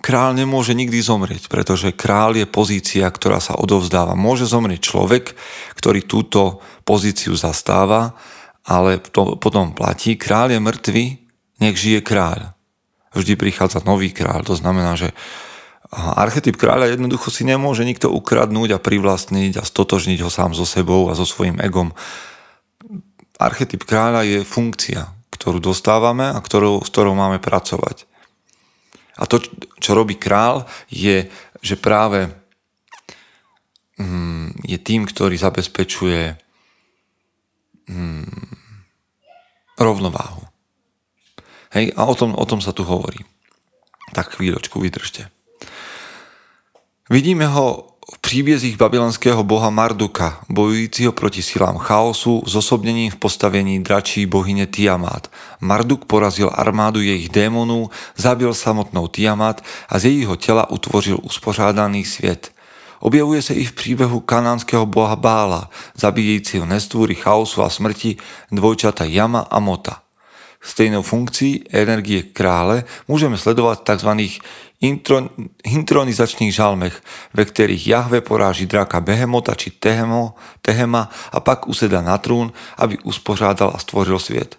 král 0.00 0.30
nemôže 0.32 0.72
nikdy 0.72 1.04
zomrieť, 1.04 1.52
pretože 1.52 1.92
král 1.92 2.32
je 2.32 2.48
pozícia, 2.48 3.04
ktorá 3.04 3.44
sa 3.44 3.60
odovzdáva. 3.60 4.16
Môže 4.16 4.48
zomrieť 4.48 4.80
človek, 4.88 5.36
ktorý 5.76 6.04
túto 6.08 6.64
pozíciu 6.88 7.36
zastáva, 7.36 8.16
ale 8.64 9.00
to 9.00 9.36
potom 9.36 9.76
platí, 9.76 10.16
kráľ 10.16 10.56
je 10.56 10.60
mŕtvy, 10.64 11.04
nech 11.60 11.76
žije 11.76 12.00
kráľ. 12.00 12.56
Vždy 13.16 13.36
prichádza 13.40 13.84
nový 13.84 14.12
kráľ, 14.12 14.44
to 14.44 14.56
znamená, 14.56 14.96
že 14.96 15.12
archetyp 15.92 16.60
kráľa 16.60 16.92
jednoducho 16.92 17.32
si 17.32 17.48
nemôže 17.48 17.80
nikto 17.84 18.12
ukradnúť 18.12 18.76
a 18.76 18.82
privlastniť 18.82 19.56
a 19.56 19.64
stotožniť 19.64 20.20
ho 20.20 20.28
sám 20.28 20.52
so 20.52 20.68
sebou 20.68 21.08
a 21.08 21.16
so 21.16 21.24
svojím 21.24 21.60
egom. 21.64 21.96
Archetyp 23.38 23.86
kráľa 23.86 24.26
je 24.26 24.38
funkcia, 24.42 25.06
ktorú 25.30 25.62
dostávame 25.62 26.26
a 26.26 26.38
ktorou, 26.42 26.82
s 26.82 26.90
ktorou 26.90 27.14
máme 27.14 27.38
pracovať. 27.38 28.10
A 29.18 29.26
to, 29.26 29.42
čo 29.78 29.94
robí 29.94 30.18
král, 30.18 30.66
je, 30.90 31.30
že 31.62 31.74
práve 31.78 32.30
mm, 33.98 34.62
je 34.66 34.78
tým, 34.78 35.06
ktorý 35.06 35.38
zabezpečuje 35.38 36.38
mm, 37.90 38.48
rovnováhu. 39.78 40.42
Hej, 41.74 41.94
a 41.94 42.06
o 42.10 42.14
tom, 42.14 42.34
o 42.34 42.44
tom 42.46 42.58
sa 42.58 42.74
tu 42.74 42.82
hovorí. 42.82 43.22
Tak 44.14 44.40
chvíľočku 44.40 44.82
vydržte. 44.82 45.30
Vidíme 47.08 47.46
ho 47.48 47.87
v 48.14 48.18
príbiezích 48.18 48.76
babylonského 48.76 49.44
boha 49.44 49.70
Marduka, 49.70 50.40
bojujícího 50.48 51.12
proti 51.12 51.42
silám 51.42 51.78
chaosu, 51.78 52.42
zosobnením 52.46 53.10
v 53.10 53.16
postavení 53.16 53.84
dračí 53.84 54.26
bohyne 54.26 54.66
Tiamat. 54.66 55.30
Marduk 55.60 56.04
porazil 56.04 56.50
armádu 56.54 57.00
jejich 57.00 57.28
démonů, 57.28 57.90
zabil 58.16 58.54
samotnou 58.54 59.08
Tiamat 59.08 59.64
a 59.88 59.98
z 59.98 60.04
jejího 60.04 60.36
tela 60.36 60.70
utvořil 60.70 61.18
uspořádaný 61.22 62.04
svět– 62.04 62.52
Objevuje 63.00 63.42
se 63.42 63.54
i 63.54 63.64
v 63.64 63.72
příběhu 63.72 64.20
kanánského 64.20 64.86
boha 64.86 65.16
Bála, 65.16 65.70
zabíjejícího 65.94 66.66
nestvůry 66.66 67.14
chaosu 67.14 67.62
a 67.62 67.70
smrti 67.70 68.16
dvojčata 68.52 69.04
Jama 69.04 69.40
a 69.50 69.58
Mota. 69.58 70.07
Stejnou 70.60 71.02
funkcí 71.02 71.64
energie 71.70 72.22
krále 72.22 72.84
můžeme 73.08 73.38
sledovat 73.38 73.80
v 73.80 73.96
tzv. 73.96 74.08
intronizačných 75.64 76.54
žalmech, 76.54 77.02
ve 77.34 77.44
kterých 77.44 77.86
Jahve 77.86 78.20
poráží 78.20 78.66
draka 78.66 79.00
Behemota 79.00 79.54
či 79.54 79.70
Tehemo, 79.70 80.34
Tehema 80.62 81.10
a 81.32 81.40
pak 81.40 81.68
usedá 81.68 82.02
na 82.02 82.18
trůn, 82.18 82.52
aby 82.76 82.98
uspořádal 82.98 83.72
a 83.74 83.78
stvořil 83.78 84.18
svět. 84.18 84.58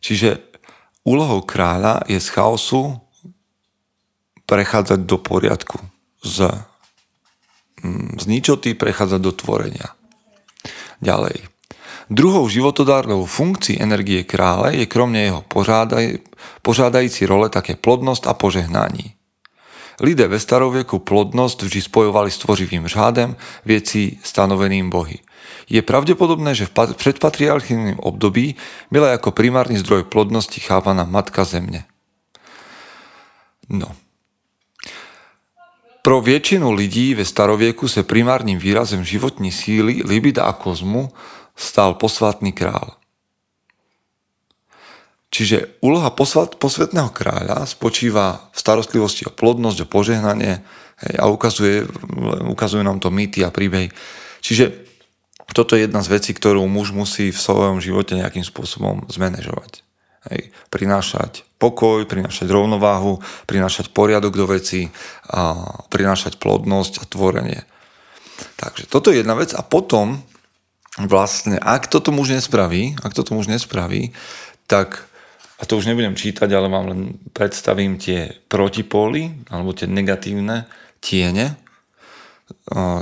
Čiže 0.00 0.38
úlohou 1.02 1.42
kráľa 1.42 2.06
je 2.06 2.20
z 2.20 2.28
chaosu 2.28 3.00
prechádzať 4.46 5.00
do 5.00 5.18
poriadku, 5.18 5.78
z 6.22 6.54
z 8.18 8.24
ničoty 8.26 8.74
prechádza 8.74 9.18
do 9.22 9.30
tvorenia. 9.30 9.94
Ďalej. 10.98 11.57
Druhou 12.10 12.48
životodárnou 12.48 13.28
funkcií 13.28 13.76
energie 13.82 14.24
krále 14.24 14.76
je 14.76 14.86
kromne 14.88 15.20
jeho 15.28 15.44
požádaj, 15.44 16.18
požádající 16.64 17.28
role 17.28 17.52
také 17.52 17.76
plodnosť 17.76 18.26
a 18.26 18.34
požehnání. 18.34 19.12
Lidé 20.00 20.28
ve 20.28 20.40
starověku 20.40 20.98
plodnosť 20.98 21.62
vždy 21.62 21.80
spojovali 21.82 22.30
s 22.30 22.38
tvořivým 22.38 22.88
řádem 22.88 23.36
věcí 23.64 24.20
stanoveným 24.24 24.90
bohy. 24.90 25.18
Je 25.68 25.82
pravdepodobné, 25.82 26.54
že 26.54 26.66
v 26.66 26.94
předpatriarchívnom 26.94 27.94
období 27.98 28.56
byla 28.90 29.08
jako 29.08 29.30
primárny 29.30 29.78
zdroj 29.78 30.04
plodnosti 30.04 30.60
chápaná 30.60 31.04
Matka 31.04 31.44
Země. 31.44 31.84
No, 33.68 33.92
pro 36.02 36.20
většinu 36.20 36.72
lidí 36.72 37.14
ve 37.14 37.24
starovieku 37.24 37.88
se 37.88 38.02
primárnym 38.02 38.58
výrazem 38.58 39.04
životní 39.04 39.52
síly, 39.52 40.00
libida 40.04 40.44
a 40.44 40.52
kozmu 40.52 41.12
stal 41.58 41.98
posvatný 41.98 42.54
král. 42.54 42.94
Čiže 45.28 45.76
úloha 45.84 46.08
posvat, 46.08 46.56
posvetného 46.56 47.12
kráľa 47.12 47.68
spočíva 47.68 48.48
v 48.48 48.58
starostlivosti 48.58 49.28
o 49.28 49.34
plodnosť, 49.34 49.84
o 49.84 49.90
požehnanie 49.90 50.64
hej, 51.04 51.14
a 51.20 51.28
ukazuje, 51.28 51.84
ukazuje 52.48 52.80
nám 52.80 52.96
to 52.96 53.12
mýty 53.12 53.44
a 53.44 53.52
príbehy. 53.52 53.92
Čiže 54.40 54.88
toto 55.52 55.76
je 55.76 55.84
jedna 55.84 56.00
z 56.00 56.12
vecí, 56.16 56.32
ktorú 56.32 56.64
muž 56.64 56.96
musí 56.96 57.28
v 57.28 57.40
svojom 57.40 57.76
živote 57.84 58.16
nejakým 58.16 58.44
spôsobom 58.44 59.04
zmanéžovať. 59.12 59.84
Hej, 60.32 60.50
prinášať 60.72 61.44
pokoj, 61.60 62.08
prinášať 62.08 62.48
rovnováhu, 62.48 63.20
prinášať 63.44 63.92
poriadok 63.92 64.32
do 64.32 64.48
veci, 64.48 64.88
a 65.28 65.60
prinášať 65.92 66.40
plodnosť 66.40 66.92
a 67.00 67.04
tvorenie. 67.04 67.60
Takže 68.56 68.88
toto 68.88 69.12
je 69.12 69.20
jedna 69.20 69.36
vec 69.36 69.52
a 69.52 69.60
potom 69.60 70.24
vlastne, 71.06 71.60
ak 71.62 71.86
toto 71.86 72.10
muž 72.10 72.34
nespraví, 72.34 72.98
ak 72.98 73.14
toto 73.14 73.38
muž 73.38 73.46
nespraví, 73.46 74.10
tak 74.66 75.06
a 75.58 75.66
to 75.66 75.74
už 75.74 75.90
nebudem 75.90 76.14
čítať, 76.14 76.46
ale 76.54 76.70
vám 76.70 76.86
len 76.86 77.00
predstavím 77.34 77.98
tie 77.98 78.30
protipóly 78.46 79.42
alebo 79.50 79.74
tie 79.74 79.90
negatívne 79.90 80.70
tiene. 81.02 81.58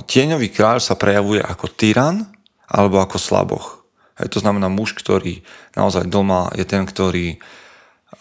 Tieňový 0.08 0.48
kráľ 0.48 0.80
sa 0.80 0.96
prejavuje 0.96 1.44
ako 1.44 1.68
tyran 1.76 2.24
alebo 2.64 3.04
ako 3.04 3.20
slaboch. 3.20 3.84
Hej, 4.16 4.32
to 4.32 4.38
znamená 4.40 4.72
muž, 4.72 4.96
ktorý 4.96 5.44
naozaj 5.76 6.08
doma 6.08 6.48
je 6.56 6.64
ten, 6.64 6.88
ktorý 6.88 7.36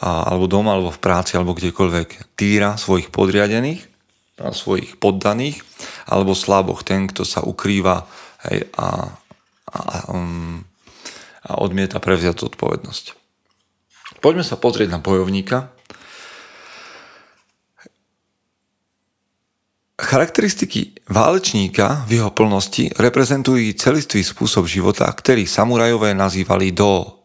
alebo 0.04 0.52
doma, 0.52 0.76
alebo 0.76 0.92
v 0.92 1.00
práci, 1.00 1.40
alebo 1.40 1.56
kdekoľvek 1.56 2.36
týra 2.36 2.76
svojich 2.76 3.16
podriadených, 3.16 3.88
svojich 4.36 5.00
poddaných, 5.00 5.64
alebo 6.12 6.36
slaboch, 6.36 6.84
ten, 6.84 7.08
kto 7.08 7.24
sa 7.24 7.40
ukrýva 7.40 8.04
hej, 8.52 8.68
a, 8.76 9.16
um, 10.10 10.64
a 11.46 11.62
odmieta 11.62 12.02
prevziať 12.02 12.42
zodpovednosť. 12.42 13.06
Poďme 14.24 14.42
sa 14.42 14.58
pozrieť 14.58 14.90
na 14.90 15.00
bojovníka. 15.02 15.70
Charakteristiky 19.96 21.08
válečníka 21.08 22.04
v 22.10 22.20
jeho 22.20 22.32
plnosti 22.34 22.92
reprezentujú 23.00 23.64
celistvý 23.80 24.26
spôsob 24.26 24.68
života, 24.68 25.08
ktorý 25.08 25.48
samurajové 25.48 26.12
nazývali 26.18 26.76
do. 26.76 27.25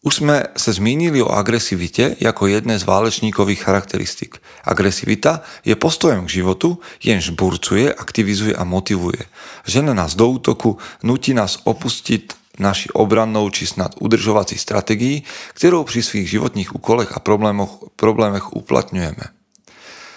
Už 0.00 0.24
sme 0.24 0.48
sa 0.56 0.72
zmínili 0.72 1.20
o 1.20 1.28
agresivite 1.28 2.16
ako 2.24 2.48
jedné 2.48 2.80
z 2.80 2.88
válečníkových 2.88 3.68
charakteristik. 3.68 4.40
Agresivita 4.64 5.44
je 5.60 5.76
postojom 5.76 6.24
k 6.24 6.40
životu, 6.40 6.80
jenž 7.04 7.36
burcuje, 7.36 7.92
aktivizuje 7.92 8.56
a 8.56 8.64
motivuje. 8.64 9.28
Žene 9.68 9.92
nás 9.92 10.16
do 10.16 10.24
útoku, 10.24 10.80
nutí 11.04 11.36
nás 11.36 11.60
opustiť 11.68 12.56
naši 12.56 12.88
obrannou 12.96 13.44
či 13.52 13.68
snad 13.68 14.00
udržovací 14.00 14.56
strategii, 14.56 15.20
ktorou 15.60 15.84
pri 15.84 16.00
svých 16.00 16.32
životných 16.32 16.72
úkolech 16.72 17.12
a 17.12 17.20
problémoch, 17.20 17.92
problémech 18.00 18.56
uplatňujeme. 18.56 19.36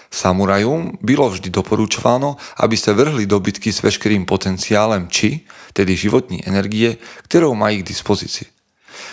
Samurajom 0.08 0.96
bylo 1.04 1.28
vždy 1.28 1.52
doporučováno, 1.52 2.40
aby 2.56 2.78
sa 2.78 2.96
vrhli 2.96 3.28
do 3.28 3.36
bitky 3.36 3.68
s 3.68 3.84
veškerým 3.84 4.24
potenciálem 4.24 5.12
či, 5.12 5.44
tedy 5.76 5.92
životní 5.92 6.40
energie, 6.48 6.96
ktorou 7.28 7.52
mají 7.52 7.84
k 7.84 7.92
dispozícii. 7.92 8.53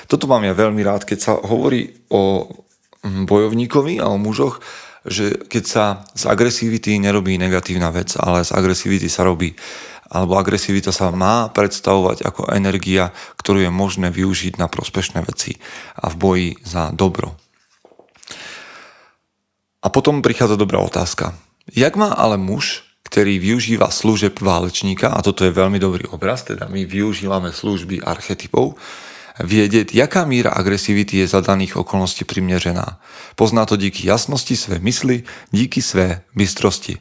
Toto 0.07 0.25
mám 0.27 0.43
ja 0.45 0.53
veľmi 0.55 0.81
rád, 0.83 1.07
keď 1.07 1.19
sa 1.19 1.33
hovorí 1.37 1.91
o 2.11 2.47
mm, 3.03 3.25
bojovníkovi 3.25 4.01
a 4.01 4.09
o 4.09 4.21
mužoch, 4.21 4.61
že 5.01 5.33
keď 5.49 5.63
sa 5.65 5.85
z 6.13 6.29
agresivity 6.29 7.01
nerobí 7.01 7.37
negatívna 7.37 7.89
vec, 7.89 8.13
ale 8.21 8.45
z 8.45 8.53
agresivity 8.53 9.09
sa 9.09 9.25
robí 9.25 9.57
alebo 10.11 10.35
agresivita 10.35 10.91
sa 10.91 11.07
má 11.15 11.47
predstavovať 11.55 12.27
ako 12.27 12.51
energia, 12.51 13.15
ktorú 13.39 13.63
je 13.63 13.71
možné 13.71 14.11
využiť 14.11 14.59
na 14.59 14.67
prospešné 14.67 15.23
veci 15.23 15.55
a 15.95 16.11
v 16.11 16.15
boji 16.19 16.49
za 16.67 16.91
dobro. 16.91 17.39
A 19.81 19.87
potom 19.87 20.19
prichádza 20.19 20.59
dobrá 20.59 20.83
otázka. 20.83 21.31
Jak 21.71 21.95
má 21.95 22.11
ale 22.11 22.35
muž, 22.35 22.83
ktorý 23.07 23.39
využíva 23.39 23.87
služeb 23.87 24.35
válečníka, 24.37 25.15
a 25.15 25.23
toto 25.23 25.47
je 25.47 25.55
veľmi 25.55 25.79
dobrý 25.79 26.05
obraz, 26.11 26.43
teda 26.43 26.67
my 26.67 26.83
využívame 26.83 27.55
služby 27.55 28.03
archetypov, 28.03 28.75
Vědět, 29.39 29.95
jaká 29.95 30.25
míra 30.25 30.51
agresivity 30.51 31.17
je 31.17 31.27
za 31.27 31.41
daných 31.41 31.77
okolností 31.77 32.25
přiměřená. 32.25 33.01
Pozná 33.35 33.65
to 33.65 33.75
díky 33.75 34.07
jasnosti 34.07 34.57
své 34.57 34.79
mysli, 34.79 35.23
díky 35.51 35.81
své 35.81 36.21
bystrosti. 36.35 36.97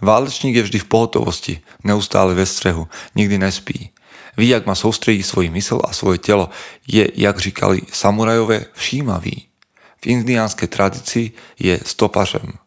Válečník 0.00 0.56
je 0.56 0.62
vždy 0.62 0.78
v 0.78 0.84
pohotovosti, 0.84 1.60
neustále 1.84 2.34
ve 2.34 2.46
střehu, 2.46 2.88
nikdy 3.14 3.38
nespí. 3.38 3.90
Ví, 4.36 4.48
jak 4.48 4.66
má 4.66 4.74
soustředit 4.74 5.22
svůj 5.22 5.50
mysl 5.50 5.80
a 5.84 5.92
svoje 5.92 6.18
tělo. 6.18 6.50
Je, 6.86 7.08
jak 7.14 7.38
říkali 7.38 7.82
samurajové, 7.92 8.64
všímavý. 8.72 9.46
V 10.02 10.06
indiánské 10.06 10.66
tradici 10.66 11.32
je 11.58 11.80
stopařem. 11.86 12.61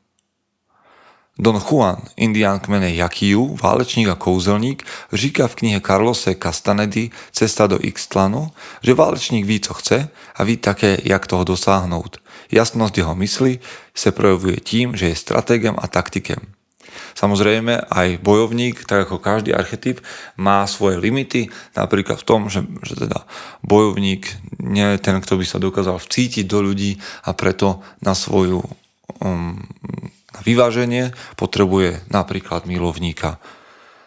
Don 1.35 1.59
Juan, 1.59 1.99
indián 2.15 2.63
kmene 2.63 2.95
Jakiu, 2.95 3.59
válečník 3.59 4.07
a 4.07 4.15
kouzelník, 4.15 4.87
říká 5.13 5.47
v 5.47 5.55
knihe 5.55 5.79
Carlose 5.83 6.35
Castanedy 6.35 7.11
Cesta 7.31 7.67
do 7.67 7.75
Ixtlanu, 7.75 8.51
že 8.79 8.93
válečník 8.93 9.45
ví, 9.45 9.59
co 9.59 9.73
chce 9.73 10.09
a 10.35 10.43
ví 10.43 10.57
také, 10.57 10.97
jak 11.03 11.27
toho 11.27 11.43
dosáhnout. 11.43 12.23
Jasnosť 12.51 12.97
jeho 12.97 13.15
mysli 13.15 13.59
se 13.95 14.11
projevuje 14.11 14.55
tím, 14.63 14.95
že 14.95 15.11
je 15.11 15.15
strategem 15.15 15.75
a 15.75 15.87
taktikem. 15.87 16.39
Samozrejme, 17.15 17.91
aj 17.91 18.23
bojovník, 18.23 18.87
tak 18.87 19.11
ako 19.11 19.19
každý 19.19 19.51
archetyp, 19.51 19.99
má 20.39 20.63
svoje 20.63 20.95
limity, 20.95 21.51
napríklad 21.75 22.23
v 22.23 22.27
tom, 22.27 22.41
že, 22.47 22.63
že 22.87 22.95
teda 22.95 23.27
bojovník 23.59 24.31
nie 24.63 24.95
je 24.95 25.03
ten, 25.03 25.19
kto 25.19 25.35
by 25.35 25.45
sa 25.47 25.59
dokázal 25.59 25.99
vcítiť 25.99 26.47
do 26.47 26.63
ľudí 26.63 26.95
a 27.27 27.35
preto 27.35 27.83
na 27.99 28.15
svoju 28.15 28.63
um, 29.19 29.59
na 30.35 30.43
vyváženie 30.43 31.15
potrebuje 31.39 32.03
napríklad 32.11 32.67
milovníka 32.67 33.39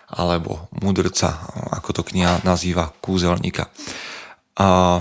alebo 0.09 0.69
mudrca, 0.73 1.37
ako 1.73 2.01
to 2.01 2.03
kniha 2.05 2.41
nazýva, 2.45 2.93
kúzelníka. 3.01 3.69
A, 4.57 5.01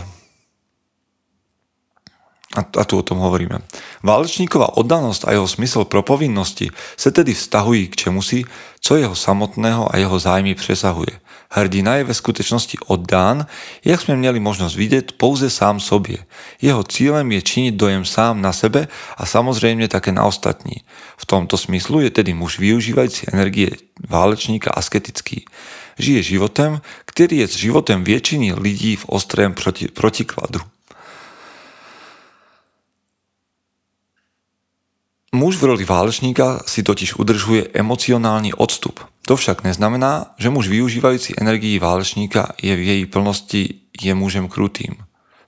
a, 2.55 2.61
a 2.63 2.83
tu 2.87 2.95
o 2.95 3.03
tom 3.03 3.19
hovoríme. 3.19 3.59
Válečníková 4.07 4.79
oddanosť 4.79 5.27
a 5.27 5.35
jeho 5.35 5.47
smysl 5.47 5.83
pro 5.83 5.99
povinnosti 5.99 6.71
sa 6.95 7.11
tedy 7.11 7.35
vztahují 7.35 7.91
k 7.91 8.07
čemusi, 8.07 8.47
co 8.79 8.95
jeho 8.95 9.15
samotného 9.15 9.91
a 9.91 9.99
jeho 9.99 10.15
zájmy 10.15 10.55
přesahuje. 10.55 11.19
Hrdina 11.47 11.95
je 11.95 12.03
ve 12.03 12.13
skutečnosti 12.13 12.75
oddán, 12.87 13.47
jak 13.83 14.03
sme 14.03 14.19
měli 14.19 14.39
možnosť 14.39 14.75
vidieť, 14.75 15.05
pouze 15.15 15.47
sám 15.47 15.79
sobě. 15.79 16.19
Jeho 16.59 16.83
cílem 16.83 17.31
je 17.31 17.41
činiť 17.41 17.73
dojem 17.75 18.03
sám 18.03 18.43
na 18.43 18.51
sebe 18.51 18.91
a 18.91 19.23
samozrejme 19.23 19.87
také 19.87 20.11
na 20.11 20.27
ostatní. 20.27 20.83
V 21.15 21.25
tomto 21.25 21.55
smyslu 21.55 22.03
je 22.03 22.11
tedy 22.11 22.35
muž 22.35 22.59
využívajúci 22.59 23.31
energie 23.31 23.71
válečníka 24.03 24.75
asketický. 24.75 25.47
Žije 25.95 26.35
životem, 26.35 26.83
ktorý 27.07 27.47
je 27.47 27.63
životem 27.63 28.03
väčšiny 28.03 28.51
lidí 28.59 28.99
v 28.99 29.07
ostrém 29.07 29.55
proti, 29.55 29.87
protikladu. 29.87 30.59
Muž 35.35 35.59
v 35.59 35.63
roli 35.63 35.83
válečníka 35.83 36.63
si 36.63 36.87
totiž 36.87 37.19
udržuje 37.19 37.75
emocionálny 37.75 38.55
odstup. 38.55 39.03
To 39.27 39.35
však 39.35 39.67
neznamená, 39.67 40.31
že 40.39 40.47
muž 40.47 40.71
využívajúci 40.71 41.35
energii 41.35 41.83
válečníka 41.83 42.55
je 42.55 42.71
v 42.71 42.83
jej 42.83 43.03
plnosti 43.11 43.63
je 43.91 44.13
mužem 44.15 44.47
krutým. 44.47 44.95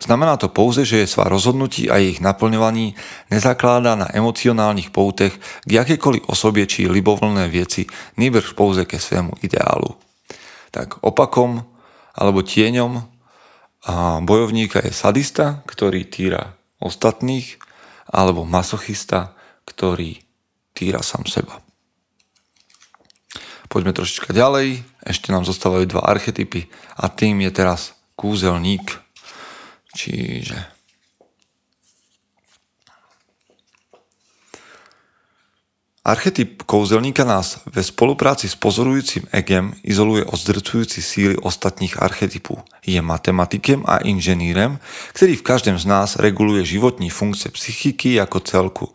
Znamená 0.04 0.36
to 0.36 0.52
pouze, 0.52 0.84
že 0.84 1.04
je 1.04 1.12
svá 1.12 1.32
rozhodnutí 1.32 1.92
a 1.92 2.00
ich 2.00 2.20
naplňovaní 2.20 2.96
nezakládá 3.32 3.96
na 3.96 4.08
emocionálnych 4.12 4.92
poutech 4.92 5.40
k 5.40 5.70
jakékoliv 5.72 6.28
osobie 6.28 6.68
či 6.68 6.88
libovolné 6.88 7.48
veci, 7.52 7.88
nejbrž 8.20 8.56
pouze 8.56 8.84
ke 8.84 9.00
svému 9.00 9.40
ideálu. 9.44 9.96
Tak 10.72 11.04
opakom 11.04 11.64
alebo 12.16 12.44
tieňom 12.44 13.00
bojovníka 14.28 14.84
je 14.84 14.92
sadista, 14.92 15.64
ktorý 15.68 16.04
týra 16.08 16.56
ostatných, 16.80 17.60
alebo 18.12 18.44
masochista, 18.44 19.39
ktorý 19.80 20.20
týra 20.76 21.00
sám 21.00 21.24
seba. 21.24 21.64
Poďme 23.72 23.96
trošička 23.96 24.36
ďalej. 24.36 24.84
Ešte 25.08 25.32
nám 25.32 25.48
zostávajú 25.48 25.88
dva 25.88 26.04
archetypy 26.04 26.68
a 27.00 27.08
tým 27.08 27.40
je 27.48 27.52
teraz 27.56 27.96
kúzelník. 28.20 29.00
Čiže 29.96 30.79
Archetyp 36.06 36.64
kouzelníka 36.64 37.24
nás 37.24 37.60
ve 37.76 37.84
spolupráci 37.84 38.50
s 38.50 38.56
pozorujúcim 38.56 39.28
egem 39.36 39.76
izoluje 39.84 40.24
od 40.24 40.40
zdrcujúci 40.40 41.02
síly 41.02 41.36
ostatních 41.38 42.02
archetypů. 42.02 42.58
Je 42.88 43.02
matematikem 43.02 43.84
a 43.84 44.00
inženýrem, 44.08 44.80
ktorý 45.12 45.36
v 45.36 45.44
každém 45.44 45.76
z 45.76 45.86
nás 45.86 46.16
reguluje 46.16 46.64
životní 46.64 47.12
funkce 47.12 47.52
psychiky 47.52 48.16
ako 48.16 48.40
celku. 48.40 48.86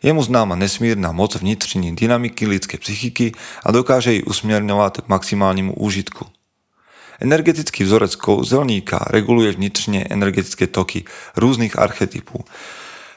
Je 0.00 0.12
mu 0.12 0.24
známa 0.24 0.56
nesmírna 0.56 1.12
moc 1.12 1.36
vnitřní 1.36 1.92
dynamiky 1.92 2.46
lidské 2.48 2.78
psychiky 2.78 3.32
a 3.64 3.68
dokáže 3.72 4.12
ji 4.12 4.24
usměrňovat 4.24 5.00
k 5.00 5.08
maximálnímu 5.08 5.76
úžitku. 5.76 6.26
Energetický 7.20 7.84
vzorec 7.84 8.16
kouzelníka 8.16 9.04
reguluje 9.12 9.52
vnitřne 9.52 10.04
energetické 10.10 10.66
toky 10.66 11.04
různych 11.36 11.78
archetypů. 11.78 12.44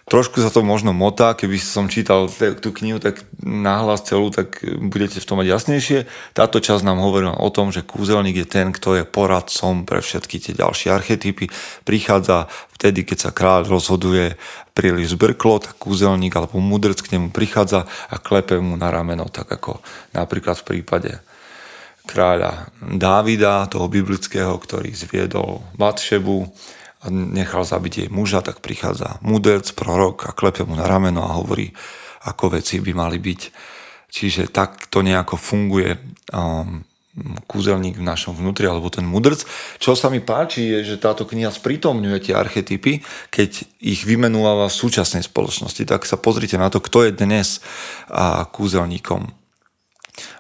Trošku 0.10 0.42
sa 0.42 0.50
to 0.50 0.66
možno 0.66 0.90
motá, 0.90 1.38
keby 1.38 1.62
som 1.62 1.86
čítal 1.86 2.26
tú 2.58 2.74
knihu 2.74 2.98
tak 2.98 3.22
nahlas 3.46 4.02
celú, 4.02 4.34
tak 4.34 4.58
budete 4.66 5.22
v 5.22 5.28
tom 5.30 5.38
mať 5.38 5.54
jasnejšie. 5.54 6.00
Táto 6.34 6.58
časť 6.58 6.82
nám 6.82 6.98
hovorila 6.98 7.38
o 7.38 7.54
tom, 7.54 7.70
že 7.70 7.86
kúzelník 7.86 8.42
je 8.42 8.48
ten, 8.50 8.74
kto 8.74 8.98
je 8.98 9.06
poradcom 9.06 9.86
pre 9.86 10.02
všetky 10.02 10.42
tie 10.42 10.58
ďalšie 10.58 10.90
archetypy. 10.90 11.54
Prichádza 11.86 12.50
vtedy, 12.74 13.06
keď 13.06 13.30
sa 13.30 13.32
kráľ 13.32 13.70
rozhoduje 13.70 14.34
príliš 14.74 15.14
zbrklo, 15.14 15.62
tak 15.62 15.78
kúzelník 15.78 16.34
alebo 16.34 16.58
mudrc 16.58 16.98
k 17.06 17.14
nemu 17.14 17.30
prichádza 17.30 17.86
a 18.10 18.16
klepe 18.18 18.58
mu 18.58 18.82
na 18.82 18.90
rameno, 18.90 19.30
tak 19.30 19.46
ako 19.46 19.78
napríklad 20.18 20.58
v 20.66 20.68
prípade 20.74 21.12
kráľa 22.10 22.74
Dávida, 22.82 23.70
toho 23.70 23.86
biblického, 23.86 24.58
ktorý 24.58 24.90
zviedol 24.90 25.62
Batšebu, 25.78 26.50
a 27.00 27.06
nechal 27.12 27.64
zabiť 27.64 27.94
jej 28.06 28.10
muža, 28.12 28.44
tak 28.44 28.60
prichádza 28.60 29.24
mudrc, 29.24 29.72
prorok 29.72 30.28
a 30.28 30.36
klepe 30.36 30.68
mu 30.68 30.76
na 30.76 30.84
rameno 30.84 31.24
a 31.24 31.40
hovorí, 31.40 31.72
ako 32.28 32.60
veci 32.60 32.84
by 32.84 32.92
mali 32.92 33.18
byť. 33.20 33.42
Čiže 34.10 34.52
tak 34.52 34.92
to 34.92 35.06
nejako 35.06 35.40
funguje 35.40 35.96
um, 36.36 36.84
kúzelník 37.48 37.98
v 38.00 38.06
našom 38.06 38.36
vnútri, 38.36 38.68
alebo 38.68 38.92
ten 38.92 39.06
mudrc. 39.06 39.44
Čo 39.80 39.96
sa 39.96 40.12
mi 40.12 40.20
páči, 40.20 40.66
je, 40.66 40.96
že 40.96 41.02
táto 41.02 41.24
kniha 41.24 41.52
sprítomňuje 41.52 42.18
tie 42.30 42.34
archetypy, 42.36 43.02
keď 43.32 43.66
ich 43.80 44.04
vymenúva 44.04 44.68
v 44.68 44.74
súčasnej 44.74 45.24
spoločnosti. 45.26 45.84
Tak 45.86 46.04
sa 46.04 46.20
pozrite 46.20 46.60
na 46.60 46.68
to, 46.68 46.84
kto 46.84 47.08
je 47.08 47.12
dnes 47.16 47.64
a, 48.10 48.44
kúzelníkom. 48.50 49.39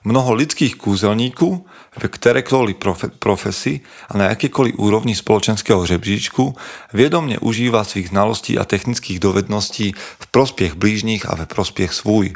Mnoho 0.03 0.33
lidských 0.33 0.75
kúzelníků 0.75 1.65
v 1.97 2.07
kterékoliv 2.07 2.77
profesi 3.19 3.81
a 4.09 4.17
na 4.17 4.25
jakékoliv 4.25 4.75
úrovni 4.77 5.15
spoločenského 5.15 5.85
žebříčku 5.85 6.55
vědomne 6.93 7.37
užíva 7.39 7.83
svých 7.83 8.09
znalostí 8.09 8.57
a 8.59 8.65
technických 8.65 9.19
dovedností 9.19 9.93
v 10.19 10.27
prospěch 10.27 10.73
blížních 10.73 11.29
a 11.29 11.35
ve 11.35 11.45
prospěch 11.45 11.93
svůj. 11.93 12.33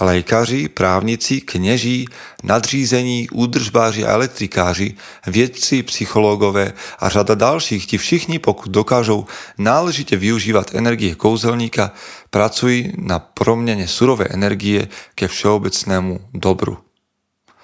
Lékaři, 0.00 0.68
právnici, 0.68 1.40
kněží, 1.40 2.08
nadřízení, 2.42 3.28
údržbáři 3.30 4.04
a 4.04 4.12
elektrikáři, 4.12 4.94
vědci, 5.26 5.82
psychologové 5.82 6.72
a 6.98 7.08
řada 7.08 7.34
dalších, 7.34 7.86
ti 7.86 7.98
všichni, 7.98 8.38
pokud 8.38 8.70
dokážou 8.70 9.26
náležitě 9.58 10.16
využívat 10.16 10.74
energie 10.74 11.14
kouzelníka, 11.14 11.92
pracují 12.30 12.92
na 12.96 13.18
proměně 13.18 13.88
surové 13.88 14.24
energie 14.30 14.88
ke 15.14 15.28
všeobecnému 15.28 16.20
dobru. 16.34 16.78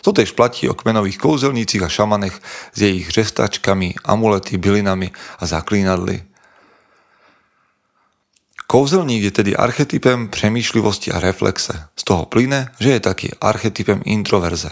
To 0.02 0.12
tež 0.12 0.30
platí 0.30 0.68
o 0.68 0.74
kmenových 0.74 1.18
kouzelnícich 1.18 1.82
a 1.82 1.88
šamanech 1.88 2.40
s 2.72 2.80
jejich 2.82 3.10
řestačkami, 3.10 3.94
amulety, 4.04 4.58
bylinami 4.58 5.10
a 5.38 5.46
zaklínadly. 5.46 6.22
Kouzelník 8.66 9.22
je 9.22 9.30
tedy 9.30 9.56
archetypem 9.56 10.28
přemýšlivosti 10.28 11.12
a 11.12 11.20
reflexe. 11.20 11.86
Z 11.96 12.04
toho 12.04 12.26
plyne, 12.26 12.74
že 12.82 12.90
je 12.90 13.00
taky 13.00 13.30
archetypem 13.40 14.02
introverze. 14.04 14.70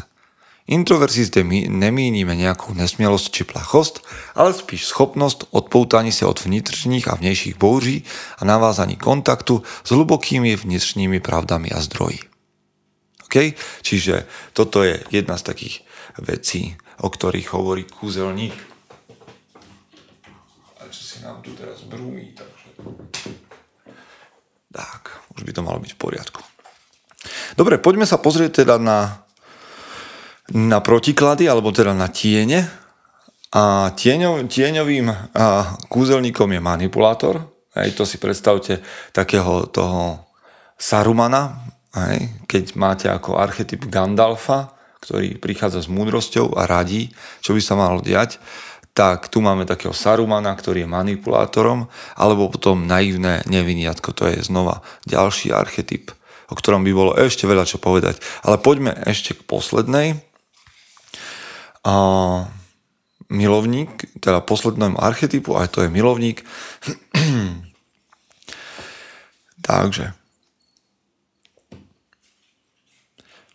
Introverzi 0.64 1.28
zde 1.28 1.44
my 1.44 1.68
nemíníme 1.68 2.32
nejakú 2.34 2.72
nesmielosť 2.72 3.26
či 3.30 3.42
plachost, 3.44 4.00
ale 4.32 4.56
spíš 4.56 4.88
schopnosť 4.90 5.52
odpoutání 5.52 6.12
se 6.12 6.26
od 6.26 6.40
vnitřních 6.40 7.08
a 7.08 7.14
vnějších 7.14 7.58
bouří 7.60 8.04
a 8.38 8.44
navázaní 8.44 8.96
kontaktu 8.96 9.62
s 9.84 9.88
hlubokými 9.92 10.56
vnitřními 10.56 11.20
pravdami 11.20 11.70
a 11.70 11.80
zdroji. 11.80 12.18
OK? 13.28 13.54
Čiže 13.82 14.24
toto 14.52 14.82
je 14.82 15.04
jedna 15.12 15.36
z 15.36 15.42
takých 15.42 15.84
vecí, 16.18 16.76
o 16.98 17.12
ktorých 17.12 17.52
hovorí 17.52 17.84
kúzelník. 17.84 18.56
A 20.80 20.88
čo 20.88 21.02
si 21.04 21.20
nám 21.20 21.44
tu 21.44 21.52
teraz 21.52 21.84
brúmi, 21.84 22.32
takže... 22.32 22.64
Tak, 24.74 25.30
už 25.38 25.46
by 25.46 25.52
to 25.54 25.62
malo 25.62 25.78
byť 25.78 25.94
v 25.94 26.00
poriadku. 26.02 26.42
Dobre, 27.54 27.78
poďme 27.78 28.10
sa 28.10 28.18
pozrieť 28.18 28.66
teda 28.66 28.82
na, 28.82 29.22
na 30.50 30.82
protiklady, 30.82 31.46
alebo 31.46 31.70
teda 31.70 31.94
na 31.94 32.10
tiene. 32.10 32.66
A 33.54 33.94
tieňov, 33.94 34.50
tieňovým 34.50 35.06
a, 35.06 35.14
kúzelníkom 35.86 36.50
je 36.50 36.60
manipulátor. 36.60 37.34
Hej, 37.78 37.94
to 37.94 38.02
si 38.02 38.18
predstavte 38.18 38.82
takého 39.14 39.70
toho 39.70 40.26
Sarumana, 40.74 41.70
hej, 41.94 42.34
keď 42.50 42.64
máte 42.74 43.06
ako 43.06 43.38
archetyp 43.38 43.86
Gandalfa, 43.86 44.74
ktorý 44.98 45.38
prichádza 45.38 45.86
s 45.86 45.88
múdrosťou 45.90 46.58
a 46.58 46.66
radí, 46.66 47.14
čo 47.38 47.54
by 47.54 47.62
sa 47.62 47.78
malo 47.78 48.02
diať 48.02 48.42
tak 48.94 49.26
tu 49.26 49.42
máme 49.42 49.66
takého 49.66 49.90
Sarumana, 49.90 50.54
ktorý 50.54 50.86
je 50.86 50.94
manipulátorom, 50.94 51.90
alebo 52.14 52.46
potom 52.46 52.86
naivné 52.86 53.42
neviniatko, 53.50 54.14
to 54.14 54.30
je 54.30 54.38
znova 54.46 54.86
ďalší 55.02 55.50
archetyp, 55.50 56.14
o 56.46 56.54
ktorom 56.54 56.86
by 56.86 56.92
bolo 56.94 57.12
ešte 57.18 57.50
veľa 57.50 57.66
čo 57.66 57.82
povedať. 57.82 58.22
Ale 58.46 58.62
poďme 58.62 58.94
ešte 59.02 59.34
k 59.34 59.42
poslednej. 59.42 60.22
A 61.82 61.94
milovník, 63.26 64.14
teda 64.22 64.38
poslednému 64.46 64.94
archetypu, 65.02 65.58
aj 65.58 65.74
to 65.74 65.82
je 65.82 65.90
milovník. 65.90 66.46
Takže. 69.68 70.14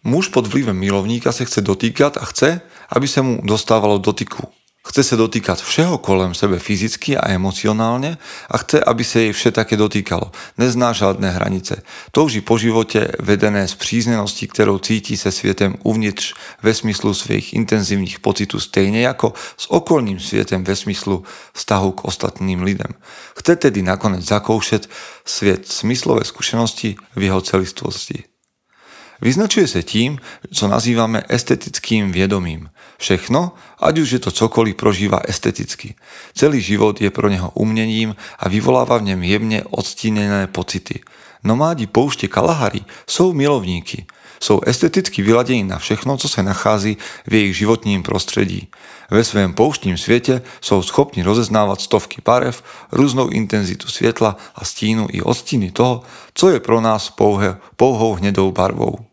Muž 0.04 0.36
pod 0.36 0.52
vplyvem 0.52 0.76
milovníka 0.76 1.32
sa 1.32 1.48
chce 1.48 1.64
dotýkať 1.64 2.20
a 2.20 2.28
chce, 2.28 2.60
aby 2.92 3.08
sa 3.08 3.24
mu 3.24 3.40
dostávalo 3.40 4.04
dotyku 4.04 4.59
Chce 4.90 5.06
sa 5.06 5.22
dotýkať 5.22 5.62
všeho 5.62 6.02
kolem 6.02 6.34
sebe 6.34 6.58
fyzicky 6.58 7.14
a 7.14 7.30
emocionálne 7.30 8.18
a 8.50 8.56
chce, 8.58 8.82
aby 8.82 9.06
sa 9.06 9.22
jej 9.22 9.30
vše 9.30 9.54
také 9.54 9.78
dotýkalo. 9.78 10.34
Nezná 10.58 10.98
žiadne 10.98 11.30
hranice. 11.30 11.86
Touží 12.10 12.42
po 12.42 12.58
živote 12.58 13.14
vedené 13.22 13.70
z 13.70 13.78
příznenosti, 13.78 14.50
ktorou 14.50 14.82
cíti 14.82 15.14
se 15.14 15.30
svietem 15.30 15.78
uvnitř 15.86 16.34
ve 16.66 16.74
smyslu 16.74 17.14
svojich 17.14 17.54
intenzívnych 17.54 18.18
pocitu 18.18 18.58
stejne 18.58 19.06
ako 19.06 19.38
s 19.38 19.70
okolným 19.70 20.18
svietem 20.18 20.66
ve 20.66 20.74
smyslu 20.74 21.22
vztahu 21.54 21.90
k 21.94 22.06
ostatným 22.10 22.66
lidem. 22.66 22.90
Chce 23.38 23.62
tedy 23.62 23.86
nakonec 23.86 24.26
zakoušet 24.26 24.90
sviet 25.22 25.70
smyslové 25.70 26.26
skúsenosti 26.26 26.98
v 27.14 27.22
jeho 27.30 27.46
celistvosti. 27.46 28.39
Vyznačuje 29.20 29.68
sa 29.68 29.84
tým, 29.84 30.16
čo 30.48 30.72
nazývame 30.72 31.28
estetickým 31.28 32.16
viedomím. 32.16 32.72
Všechno, 33.00 33.56
ať 33.80 33.96
už 34.00 34.10
je 34.16 34.22
to 34.24 34.32
cokoliv, 34.32 34.80
prožíva 34.80 35.20
esteticky. 35.28 36.00
Celý 36.32 36.64
život 36.64 37.00
je 37.00 37.12
pro 37.12 37.28
neho 37.28 37.52
umnením 37.56 38.16
a 38.40 38.48
vyvoláva 38.48 39.00
v 39.00 39.12
ňom 39.16 39.22
jemne 39.24 39.60
odstínené 39.72 40.48
pocity. 40.48 41.04
Nomádi 41.44 41.88
poušte 41.88 42.28
Kalahari 42.28 42.84
sú 43.08 43.32
milovníky. 43.32 44.08
Sú 44.40 44.64
esteticky 44.64 45.20
vyladení 45.20 45.68
na 45.68 45.80
všechno, 45.84 46.16
co 46.16 46.28
sa 46.32 46.40
nachází 46.40 46.96
v 47.28 47.52
ich 47.52 47.60
životním 47.60 48.08
prostredí. 48.08 48.72
Ve 49.12 49.24
svém 49.24 49.52
pouštním 49.52 50.00
svete 50.00 50.48
sú 50.64 50.80
schopni 50.80 51.28
rozeznávať 51.28 51.92
stovky 51.92 52.24
parev, 52.24 52.64
rôznou 52.96 53.36
intenzitu 53.36 53.92
svetla 53.92 54.40
a 54.56 54.62
stínu 54.64 55.12
i 55.12 55.20
odstíny 55.20 55.76
toho, 55.76 56.08
co 56.32 56.46
je 56.56 56.60
pro 56.64 56.80
nás 56.80 57.12
pouhou 57.76 58.16
hnedou 58.16 58.52
barvou. 58.56 59.09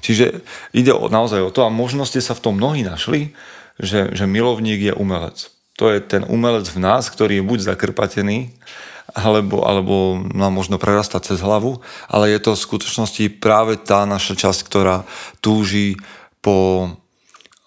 Čiže 0.00 0.42
ide 0.74 0.92
o, 0.94 1.10
naozaj 1.10 1.40
o 1.42 1.54
to 1.54 1.66
a 1.66 1.72
možno 1.72 2.06
ste 2.06 2.22
sa 2.22 2.36
v 2.36 2.42
tom 2.42 2.54
mnohí 2.56 2.86
našli, 2.86 3.34
že, 3.78 4.10
že 4.14 4.24
milovník 4.26 4.90
je 4.90 4.94
umelec. 4.94 5.50
To 5.78 5.94
je 5.94 6.02
ten 6.02 6.26
umelec 6.26 6.66
v 6.66 6.82
nás, 6.82 7.06
ktorý 7.06 7.38
je 7.38 7.46
buď 7.46 7.58
zakrpatený, 7.74 8.50
alebo, 9.14 9.64
alebo 9.64 10.20
nám 10.20 10.52
možno 10.52 10.76
prerastať 10.76 11.32
cez 11.32 11.38
hlavu, 11.40 11.80
ale 12.10 12.34
je 12.34 12.40
to 12.42 12.58
v 12.58 12.64
skutočnosti 12.66 13.24
práve 13.40 13.80
tá 13.80 14.04
naša 14.04 14.36
časť, 14.36 14.60
ktorá 14.66 15.08
túži 15.40 15.96
po 16.42 16.90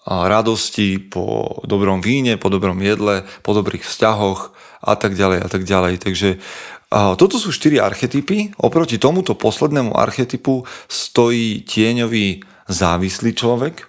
radosti, 0.06 0.98
po 0.98 1.58
dobrom 1.66 2.02
víne, 2.02 2.34
po 2.38 2.50
dobrom 2.50 2.78
jedle, 2.82 3.22
po 3.46 3.54
dobrých 3.54 3.86
vzťahoch 3.86 4.54
a 4.82 4.92
tak 4.98 5.14
ďalej 5.14 5.38
a 5.46 5.48
tak 5.48 5.62
ďalej. 5.62 5.94
Takže 6.02 6.28
toto 6.92 7.40
sú 7.40 7.48
štyri 7.48 7.80
archetypy. 7.80 8.52
Oproti 8.60 9.00
tomuto 9.00 9.32
poslednému 9.32 9.96
archetypu 9.96 10.68
stojí 10.92 11.64
tieňový 11.64 12.44
závislý 12.68 13.32
človek. 13.32 13.88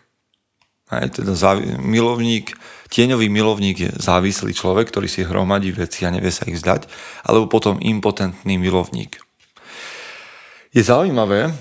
Aj 0.88 1.10
teda 1.12 1.36
závi- 1.36 1.76
milovník, 1.84 2.56
tieňový 2.88 3.28
milovník 3.28 3.78
je 3.80 3.92
závislý 3.98 4.56
človek, 4.56 4.88
ktorý 4.88 5.12
si 5.12 5.26
hromadí 5.26 5.74
veci 5.74 6.06
a 6.06 6.14
nevie 6.14 6.30
sa 6.30 6.48
ich 6.48 6.62
zdať, 6.62 6.88
alebo 7.28 7.50
potom 7.50 7.82
impotentný 7.82 8.56
milovník. 8.62 9.18
Je 10.74 10.82
zaujímavé, 10.86 11.52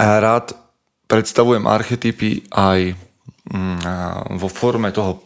a 0.00 0.16
rád 0.16 0.56
predstavujem 1.04 1.68
archetypy 1.68 2.48
aj 2.48 2.96
mm, 3.52 3.78
vo 4.40 4.48
forme 4.48 4.88
toho 4.96 5.20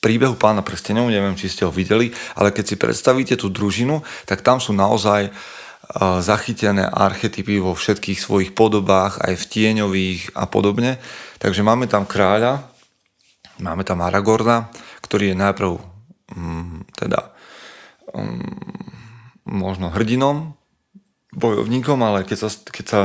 príbehu 0.00 0.34
pána 0.34 0.64
prstenov, 0.64 1.12
neviem, 1.12 1.36
či 1.36 1.52
ste 1.52 1.68
ho 1.68 1.72
videli, 1.72 2.10
ale 2.34 2.50
keď 2.50 2.64
si 2.64 2.76
predstavíte 2.80 3.36
tú 3.36 3.52
družinu, 3.52 4.00
tak 4.24 4.40
tam 4.40 4.56
sú 4.56 4.72
naozaj 4.72 5.28
e, 5.28 5.32
zachytené 6.24 6.88
archetypy 6.88 7.60
vo 7.60 7.76
všetkých 7.76 8.18
svojich 8.18 8.50
podobách, 8.56 9.20
aj 9.20 9.36
v 9.36 9.48
tieňových 9.52 10.20
a 10.32 10.48
podobne. 10.48 10.96
Takže 11.36 11.60
máme 11.60 11.84
tam 11.84 12.08
kráľa, 12.08 12.64
máme 13.60 13.84
tam 13.84 14.00
Aragorna, 14.00 14.72
ktorý 15.04 15.32
je 15.32 15.36
najprv 15.36 15.70
um, 16.32 16.80
teda 16.96 17.36
um, 18.16 18.40
možno 19.44 19.92
hrdinom, 19.92 20.56
bojovníkom, 21.30 22.00
ale 22.02 22.26
keď 22.26 22.38
sa, 22.46 22.48
keď 22.50 22.84
sa 22.86 23.00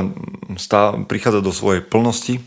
stáva, 0.58 0.98
prichádza 1.06 1.44
do 1.44 1.54
svojej 1.54 1.84
plnosti, 1.84 2.42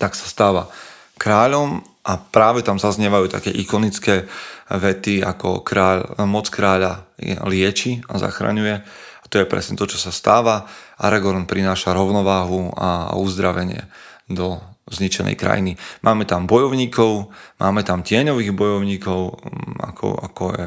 tak 0.00 0.16
sa 0.16 0.24
stáva 0.24 0.72
kráľom 1.16 1.82
a 2.02 2.18
práve 2.18 2.66
tam 2.66 2.82
zaznievajú 2.82 3.30
také 3.30 3.50
ikonické 3.54 4.26
vety 4.66 5.22
ako 5.22 5.62
kráľ, 5.62 6.18
moc 6.26 6.50
kráľa 6.50 7.06
lieči 7.46 8.02
a 8.10 8.18
zachraňuje. 8.18 8.74
A 9.22 9.24
to 9.30 9.38
je 9.38 9.46
presne 9.46 9.78
to, 9.78 9.86
čo 9.86 9.98
sa 10.00 10.10
stáva. 10.10 10.66
Aragorn 10.98 11.46
prináša 11.46 11.94
rovnováhu 11.94 12.74
a 12.74 13.14
uzdravenie 13.14 13.86
do 14.26 14.58
zničenej 14.90 15.38
krajiny. 15.38 15.78
Máme 16.02 16.26
tam 16.26 16.50
bojovníkov, 16.50 17.30
máme 17.62 17.86
tam 17.86 18.02
tieňových 18.02 18.50
bojovníkov, 18.50 19.20
mm, 19.30 19.74
ako, 19.78 20.08
ako 20.26 20.44
je 20.58 20.66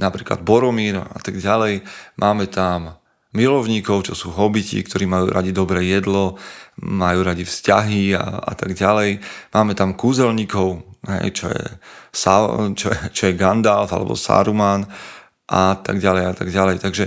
napríklad 0.00 0.40
Boromír 0.40 0.96
a 0.96 1.18
tak 1.20 1.36
ďalej. 1.36 1.84
Máme 2.16 2.48
tam 2.48 2.96
milovníkov, 3.30 4.10
čo 4.10 4.14
sú 4.18 4.34
hobiti, 4.34 4.82
ktorí 4.82 5.06
majú 5.06 5.30
radi 5.30 5.54
dobré 5.54 5.86
jedlo, 5.86 6.34
majú 6.82 7.22
radi 7.22 7.46
vzťahy 7.46 8.18
a, 8.18 8.42
a 8.42 8.52
tak 8.58 8.74
ďalej. 8.74 9.22
Máme 9.54 9.78
tam 9.78 9.94
kúzelníkov, 9.94 10.82
hej, 11.06 11.30
čo, 11.30 11.46
je, 11.50 11.66
čo, 12.74 12.88
je, 12.90 12.98
čo 13.14 13.22
je 13.30 13.38
Gandalf 13.38 13.94
alebo 13.94 14.18
Saruman 14.18 14.82
a 15.50 15.74
tak 15.78 15.98
ďalej 15.98 16.24
a 16.30 16.34
tak 16.34 16.48
ďalej. 16.50 16.76
Takže 16.82 17.04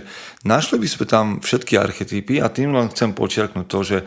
našli 0.48 0.80
by 0.80 0.88
sme 0.88 1.06
tam 1.08 1.26
všetky 1.40 1.80
archetypy 1.80 2.44
a 2.44 2.52
tým 2.52 2.76
len 2.76 2.92
chcem 2.92 3.16
počiarknúť 3.16 3.68
to, 3.68 3.80
že 3.84 3.98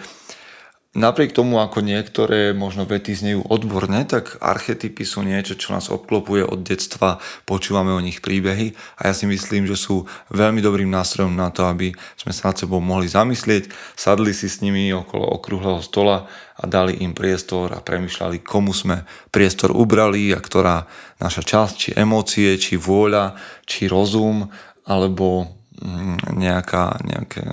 napriek 0.96 1.36
tomu, 1.36 1.60
ako 1.60 1.84
niektoré 1.84 2.56
možno 2.56 2.88
vety 2.88 3.12
znejú 3.12 3.40
odborne, 3.44 4.00
tak 4.08 4.40
archetypy 4.40 5.04
sú 5.04 5.20
niečo, 5.20 5.54
čo 5.54 5.76
nás 5.76 5.92
obklopuje 5.92 6.42
od 6.42 6.64
detstva, 6.64 7.20
počúvame 7.44 7.92
o 7.92 8.00
nich 8.00 8.24
príbehy 8.24 8.72
a 8.96 9.12
ja 9.12 9.14
si 9.14 9.28
myslím, 9.28 9.68
že 9.68 9.76
sú 9.76 10.08
veľmi 10.32 10.64
dobrým 10.64 10.88
nástrojom 10.88 11.36
na 11.36 11.52
to, 11.52 11.68
aby 11.68 11.92
sme 12.16 12.32
sa 12.32 12.50
nad 12.50 12.56
sebou 12.56 12.80
mohli 12.80 13.06
zamyslieť, 13.06 13.68
sadli 13.92 14.32
si 14.32 14.48
s 14.48 14.64
nimi 14.64 14.88
okolo 14.96 15.28
okrúhleho 15.36 15.84
stola 15.84 16.24
a 16.56 16.64
dali 16.64 17.04
im 17.04 17.12
priestor 17.12 17.76
a 17.76 17.84
premyšľali, 17.84 18.40
komu 18.40 18.72
sme 18.72 19.04
priestor 19.28 19.76
ubrali 19.76 20.32
a 20.32 20.40
ktorá 20.40 20.88
naša 21.20 21.44
časť, 21.44 21.74
či 21.76 21.88
emócie, 21.92 22.56
či 22.56 22.80
vôľa, 22.80 23.36
či 23.68 23.84
rozum, 23.92 24.48
alebo 24.88 25.44
mm, 25.76 26.32
nejaká, 26.32 27.04
nejaké 27.04 27.44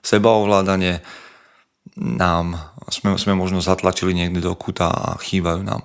sebaovládanie 0.00 1.04
nám, 1.96 2.75
sme, 2.88 3.18
sme 3.18 3.34
možno 3.34 3.62
zatlačili 3.62 4.14
niekde 4.14 4.44
do 4.44 4.54
kuta 4.54 4.90
a 4.90 5.18
chýbajú 5.18 5.62
nám. 5.62 5.82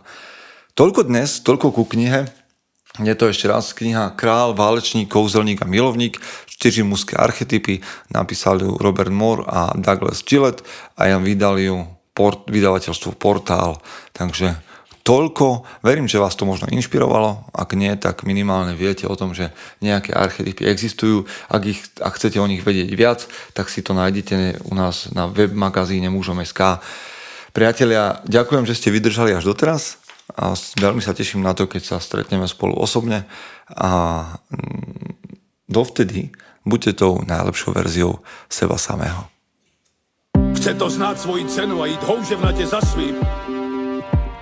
Toľko 0.73 1.07
dnes, 1.07 1.43
toľko 1.43 1.75
ku 1.75 1.83
knihe. 1.85 2.29
Je 2.99 3.13
to 3.15 3.31
ešte 3.31 3.47
raz 3.47 3.71
kniha 3.71 4.19
Král, 4.19 4.51
válečník, 4.51 5.07
kouzelník 5.07 5.63
a 5.63 5.67
milovník, 5.67 6.19
štyri 6.47 6.83
mužské 6.83 7.15
archetypy, 7.15 7.79
napísali 8.11 8.67
ju 8.67 8.75
Robert 8.75 9.11
Moore 9.11 9.47
a 9.47 9.71
Douglas 9.79 10.21
Gillett 10.27 10.59
a 10.99 11.07
ja 11.07 11.17
vydali 11.17 11.71
ju 11.71 11.87
port, 12.11 12.43
vydavateľstvo 12.51 13.15
Portál, 13.15 13.79
takže 14.11 14.59
toľko. 15.01 15.65
Verím, 15.81 16.07
že 16.07 16.21
vás 16.21 16.37
to 16.37 16.45
možno 16.45 16.69
inšpirovalo. 16.69 17.49
Ak 17.53 17.73
nie, 17.73 17.93
tak 17.97 18.23
minimálne 18.23 18.77
viete 18.77 19.09
o 19.09 19.17
tom, 19.17 19.33
že 19.33 19.53
nejaké 19.81 20.13
archetypy 20.13 20.65
existujú. 20.65 21.25
Ak, 21.49 21.65
ich, 21.65 21.81
ak 22.01 22.17
chcete 22.17 22.37
o 22.37 22.49
nich 22.49 22.61
vedieť 22.61 22.89
viac, 22.93 23.19
tak 23.53 23.69
si 23.69 23.81
to 23.81 23.97
nájdete 23.97 24.65
u 24.69 24.73
nás 24.77 25.09
na 25.13 25.25
web 25.25 25.53
magazíne 25.53 26.09
mužom.sk. 26.13 26.81
Priatelia, 27.51 28.23
ďakujem, 28.25 28.63
že 28.63 28.77
ste 28.79 28.93
vydržali 28.95 29.35
až 29.35 29.43
doteraz 29.51 29.99
a 30.31 30.55
veľmi 30.79 31.03
sa 31.03 31.11
teším 31.11 31.43
na 31.43 31.51
to, 31.51 31.67
keď 31.67 31.83
sa 31.83 31.97
stretneme 31.99 32.47
spolu 32.47 32.79
osobne 32.79 33.27
a 33.67 33.89
mm, 34.47 35.19
dovtedy 35.67 36.31
buďte 36.63 37.03
tou 37.03 37.19
najlepšou 37.27 37.75
verziou 37.75 38.23
seba 38.47 38.79
samého. 38.79 39.27
Chce 40.55 40.73
to 40.73 40.89
znát 40.89 41.19
svoji 41.19 41.45
cenu 41.45 41.81
a 41.81 41.85
jít 41.85 42.03
houževnatě 42.03 42.67
za 42.67 42.81
svým. 42.81 43.15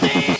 Sunday. 0.00 0.38